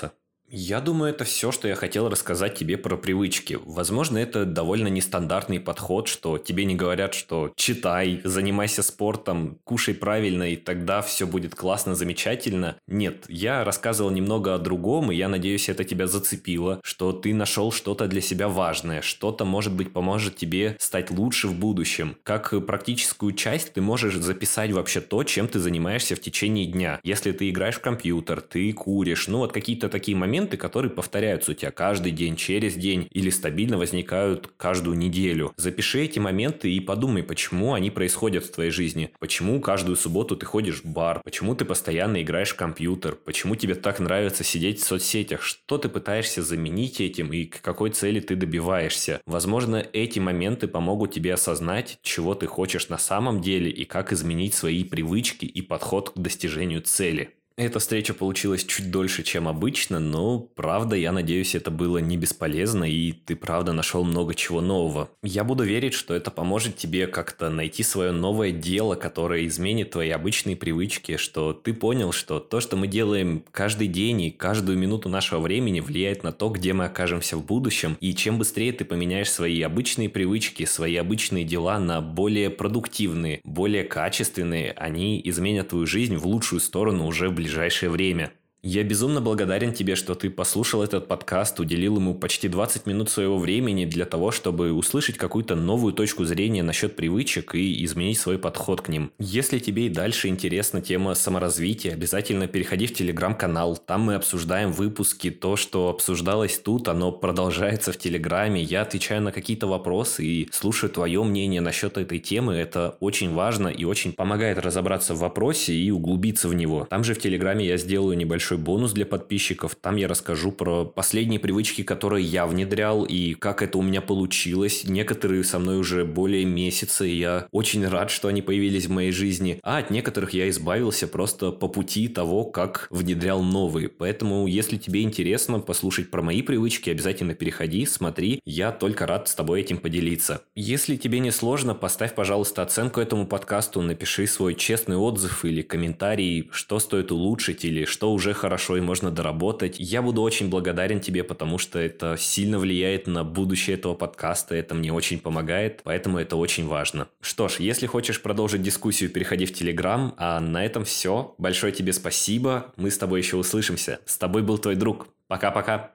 Я 0.53 0.81
думаю, 0.81 1.13
это 1.13 1.23
все, 1.23 1.53
что 1.53 1.69
я 1.69 1.77
хотел 1.77 2.09
рассказать 2.09 2.57
тебе 2.57 2.77
про 2.77 2.97
привычки. 2.97 3.57
Возможно, 3.65 4.19
это 4.19 4.45
довольно 4.45 4.89
нестандартный 4.89 5.61
подход, 5.61 6.09
что 6.09 6.39
тебе 6.39 6.65
не 6.65 6.75
говорят, 6.75 7.15
что 7.15 7.53
читай, 7.55 8.21
занимайся 8.25 8.83
спортом, 8.83 9.61
кушай 9.63 9.95
правильно, 9.95 10.51
и 10.51 10.57
тогда 10.57 11.03
все 11.03 11.29
будет 11.29 11.55
классно, 11.55 11.95
замечательно. 11.95 12.77
Нет, 12.89 13.27
я 13.29 13.63
рассказывал 13.63 14.11
немного 14.11 14.53
о 14.53 14.59
другом, 14.59 15.13
и 15.13 15.15
я 15.15 15.29
надеюсь, 15.29 15.69
это 15.69 15.85
тебя 15.85 16.09
зацепило, 16.09 16.81
что 16.83 17.13
ты 17.13 17.33
нашел 17.33 17.71
что-то 17.71 18.09
для 18.09 18.21
себя 18.21 18.49
важное, 18.49 19.03
что-то, 19.03 19.45
может 19.45 19.73
быть, 19.73 19.93
поможет 19.93 20.35
тебе 20.35 20.75
стать 20.81 21.13
лучше 21.13 21.47
в 21.47 21.55
будущем. 21.55 22.17
Как 22.25 22.55
практическую 22.67 23.35
часть 23.35 23.75
ты 23.75 23.81
можешь 23.81 24.17
записать 24.17 24.73
вообще 24.73 25.01
то, 25.01 25.23
чем 25.23 25.47
ты 25.47 25.61
занимаешься 25.61 26.17
в 26.17 26.21
течение 26.21 26.67
дня. 26.67 26.99
Если 27.05 27.31
ты 27.31 27.51
играешь 27.51 27.77
в 27.77 27.81
компьютер, 27.81 28.41
ты 28.41 28.73
куришь, 28.73 29.29
ну 29.29 29.39
вот 29.39 29.53
какие-то 29.53 29.89
такие 29.89 30.17
моменты, 30.17 30.40
моменты, 30.41 30.57
которые 30.57 30.91
повторяются 30.91 31.53
у 31.53 31.55
тебя 31.55 31.71
каждый 31.71 32.13
день, 32.13 32.35
через 32.35 32.75
день 32.75 33.07
или 33.11 33.29
стабильно 33.29 33.77
возникают 33.77 34.51
каждую 34.57 34.97
неделю. 34.97 35.53
Запиши 35.57 36.01
эти 36.01 36.19
моменты 36.19 36.73
и 36.73 36.81
подумай, 36.81 37.23
почему 37.23 37.75
они 37.75 37.91
происходят 37.91 38.45
в 38.45 38.51
твоей 38.51 38.71
жизни. 38.71 39.11
Почему 39.19 39.61
каждую 39.61 39.97
субботу 39.97 40.37
ты 40.37 40.47
ходишь 40.47 40.83
в 40.83 40.87
бар, 40.87 41.21
почему 41.25 41.55
ты 41.55 41.67
постоянно 41.67 42.23
играешь 42.23 42.53
в 42.53 42.57
компьютер, 42.57 43.17
почему 43.17 43.55
тебе 43.55 43.75
так 43.75 44.01
нравится 44.01 44.43
сидеть 44.43 44.81
в 44.81 44.85
соцсетях, 44.85 45.43
что 45.43 45.77
ты 45.77 45.91
пытаешься 45.91 46.43
заменить 46.43 47.03
этим 47.03 47.35
и 47.35 47.45
к 47.45 47.61
какой 47.61 47.91
цели 47.91 48.21
ты 48.21 48.35
добиваешься. 48.35 49.21
Возможно, 49.27 49.85
эти 49.93 50.21
моменты 50.21 50.69
помогут 50.69 51.13
тебе 51.13 51.35
осознать, 51.35 51.99
чего 52.03 52.35
ты 52.35 52.47
хочешь 52.47 52.89
на 52.89 52.97
самом 52.97 53.43
деле 53.43 53.71
и 53.71 53.85
как 53.85 54.11
изменить 54.15 54.55
свои 54.55 54.85
привычки 54.85 55.45
и 55.45 55.61
подход 55.61 56.11
к 56.11 56.19
достижению 56.19 56.81
цели. 56.81 57.35
Эта 57.61 57.79
встреча 57.79 58.15
получилась 58.15 58.65
чуть 58.65 58.91
дольше, 58.91 59.23
чем 59.23 59.47
обычно, 59.47 59.99
но, 59.99 60.39
правда, 60.39 60.97
я 60.97 61.13
надеюсь, 61.13 61.55
это 61.55 61.71
было 61.71 61.99
не 61.99 62.17
бесполезно, 62.17 62.85
и 62.85 63.13
ты, 63.13 63.37
правда, 63.37 63.75
нашел 63.75 64.03
много 64.03 64.35
чего 64.35 64.63
нового. 64.63 65.11
Я 65.23 65.45
буду 65.45 65.63
верить, 65.65 65.93
что 65.93 66.15
это 66.15 66.31
поможет 66.31 66.79
тебе 66.79 67.07
как-то 67.07 67.51
найти 67.51 67.83
свое 67.83 68.13
новое 68.13 68.51
дело, 68.51 68.95
которое 68.95 69.47
изменит 69.47 69.91
твои 69.91 70.09
обычные 70.09 70.57
привычки, 70.57 71.19
что 71.19 71.53
ты 71.53 71.75
понял, 71.75 72.13
что 72.13 72.41
то, 72.41 72.61
что 72.61 72.79
мы 72.79 72.87
делаем 72.87 73.45
каждый 73.51 73.89
день 73.89 74.23
и 74.23 74.31
каждую 74.31 74.79
минуту 74.79 75.11
нашего 75.11 75.41
времени, 75.41 75.81
влияет 75.81 76.25
на 76.25 76.33
то, 76.33 76.49
где 76.49 76.73
мы 76.73 76.87
окажемся 76.87 77.37
в 77.37 77.45
будущем, 77.45 77.99
и 78.01 78.15
чем 78.15 78.39
быстрее 78.39 78.73
ты 78.73 78.87
поменяешь 78.87 79.31
свои 79.31 79.61
обычные 79.61 80.09
привычки, 80.09 80.65
свои 80.65 80.97
обычные 80.97 81.45
дела 81.45 81.79
на 81.79 82.01
более 82.01 82.49
продуктивные, 82.49 83.43
более 83.45 83.85
качественные, 83.85 84.73
они 84.73 85.21
изменят 85.23 85.69
твою 85.69 85.87
жизнь 85.87 86.17
в 86.17 86.27
лучшую 86.27 86.61
сторону 86.61 87.07
уже 87.07 87.29
в 87.29 87.35
ближайшее 87.35 87.50
ближайшее 87.51 87.91
время. 87.91 88.33
Я 88.63 88.85
безумно 88.85 89.23
благодарен 89.23 89.73
тебе, 89.73 89.97
что 89.97 90.15
ты 90.15 90.29
послушал 90.29 90.83
этот 90.83 91.09
подкаст, 91.09 91.59
уделил 91.61 91.97
ему 91.97 92.15
почти 92.15 92.47
20 92.47 92.85
минут 92.85 93.09
своего 93.09 93.39
времени 93.39 93.87
для 93.87 94.05
того, 94.05 94.33
чтобы 94.33 94.73
услышать 94.73 95.17
какую-то 95.17 95.57
новую 95.57 95.95
точку 95.95 96.27
зрения 96.27 96.63
насчет 96.63 96.95
привычек 96.95 97.55
и 97.55 97.83
изменить 97.87 98.19
свой 98.19 98.39
подход 98.39 98.83
к 98.83 98.91
ним. 98.91 99.13
Если 99.19 99.61
тебе 99.61 99.87
и 99.87 99.89
дальше 99.89 100.29
интересна 100.29 100.83
тема 100.83 101.15
саморазвития, 101.15 101.95
обязательно 101.95 102.49
переходи 102.49 102.87
в 102.87 102.93
телеграм-канал. 102.93 103.79
Там 103.79 104.03
мы 104.03 104.15
обсуждаем 104.17 104.73
выпуски. 104.73 105.31
То, 105.31 105.57
что 105.57 105.89
обсуждалось 105.89 106.59
тут, 106.59 106.89
оно 106.89 107.13
продолжается 107.13 107.93
в 107.93 107.97
телеграме. 107.97 108.63
Я 108.63 108.83
отвечаю 108.83 109.23
на 109.23 109.33
какие-то 109.33 109.69
вопросы 109.69 110.23
и 110.23 110.49
слушаю 110.53 110.91
твое 110.91 111.25
мнение 111.25 111.63
насчет 111.63 111.97
этой 111.97 112.19
темы. 112.19 112.57
Это 112.57 112.99
очень 113.01 113.33
важно 113.33 113.69
и 113.69 113.85
очень 113.85 114.13
помогает 114.13 114.59
разобраться 114.59 115.15
в 115.15 115.21
вопросе 115.21 115.73
и 115.73 115.91
углубиться 115.91 116.47
в 116.47 116.55
него. 116.55 116.87
Там 116.91 117.05
же 117.05 117.15
в 117.15 117.21
телеграме 117.21 117.65
я 117.65 117.79
сделаю 117.79 118.19
небольшой 118.19 118.50
небольшой 118.51 118.59
бонус 118.59 118.93
для 118.93 119.07
подписчиков. 119.07 119.77
Там 119.81 119.97
я 119.97 120.09
расскажу 120.09 120.53
про 120.53 120.85
последние 120.85 121.39
привычки, 121.41 121.83
которые 121.83 122.25
я 122.25 122.47
внедрял 122.47 123.05
и 123.05 123.35
как 123.35 123.63
это 123.63 123.79
у 123.79 123.83
меня 123.83 124.01
получилось. 124.01 124.85
Некоторые 124.85 125.45
со 125.45 125.59
мной 125.59 125.79
уже 125.79 126.05
более 126.05 126.45
месяца, 126.45 127.05
и 127.05 127.17
я 127.17 127.47
очень 127.53 127.87
рад, 127.87 128.11
что 128.11 128.29
они 128.29 128.43
появились 128.43 128.87
в 128.87 128.91
моей 128.91 129.13
жизни. 129.13 129.59
А 129.63 129.79
от 129.79 129.91
некоторых 129.91 130.35
я 130.35 130.49
избавился 130.49 131.07
просто 131.07 131.53
по 131.53 131.69
пути 131.69 132.09
того, 132.09 132.45
как 132.45 132.89
внедрял 132.91 133.43
новые. 133.43 133.89
Поэтому, 133.89 134.47
если 134.47 134.77
тебе 134.77 135.03
интересно 135.03 135.61
послушать 135.61 136.11
про 136.11 136.23
мои 136.23 136.43
привычки, 136.43 136.91
обязательно 136.91 137.35
переходи, 137.35 137.87
смотри. 137.87 138.41
Я 138.45 138.73
только 138.73 139.07
рад 139.07 139.29
с 139.29 139.35
тобой 139.35 139.61
этим 139.61 139.79
поделиться. 139.79 140.43
Если 140.55 140.97
тебе 140.97 141.21
не 141.21 141.31
сложно, 141.31 141.75
поставь, 141.75 142.15
пожалуйста, 142.15 142.63
оценку 142.63 143.01
этому 143.01 143.27
подкасту, 143.27 143.83
напиши 143.83 144.27
свой 144.27 144.55
честный 144.55 144.97
отзыв 144.97 145.45
или 145.45 145.63
комментарий, 145.63 146.49
что 146.53 146.79
стоит 146.79 147.13
улучшить 147.13 147.65
или 147.65 147.85
что 147.85 148.13
уже 148.13 148.35
хорошо 148.41 148.77
и 148.77 148.81
можно 148.81 149.11
доработать. 149.11 149.77
Я 149.79 150.03
буду 150.03 150.23
очень 150.23 150.49
благодарен 150.49 151.01
тебе, 151.01 151.23
потому 151.23 151.59
что 151.59 151.79
это 151.79 152.17
сильно 152.19 152.59
влияет 152.59 153.07
на 153.07 153.23
будущее 153.23 153.77
этого 153.77 153.95
подкаста, 153.95 154.55
это 154.55 154.75
мне 154.75 154.93
очень 154.93 155.19
помогает, 155.19 155.83
поэтому 155.85 156.19
это 156.19 156.37
очень 156.37 156.67
важно. 156.67 157.09
Что 157.21 157.49
ж, 157.49 157.61
если 157.61 157.87
хочешь 157.87 158.23
продолжить 158.23 158.63
дискуссию, 158.63 159.11
переходи 159.11 159.45
в 159.45 159.53
Телеграм, 159.53 160.15
а 160.17 160.41
на 160.41 160.65
этом 160.65 160.85
все. 160.85 161.35
Большое 161.39 161.73
тебе 161.73 161.93
спасибо, 161.93 162.73
мы 162.77 162.91
с 162.91 162.99
тобой 162.99 163.21
еще 163.21 163.37
услышимся. 163.37 164.01
С 164.07 164.17
тобой 164.17 164.43
был 164.43 164.59
твой 164.59 164.75
друг. 164.75 165.09
Пока-пока. 165.29 165.93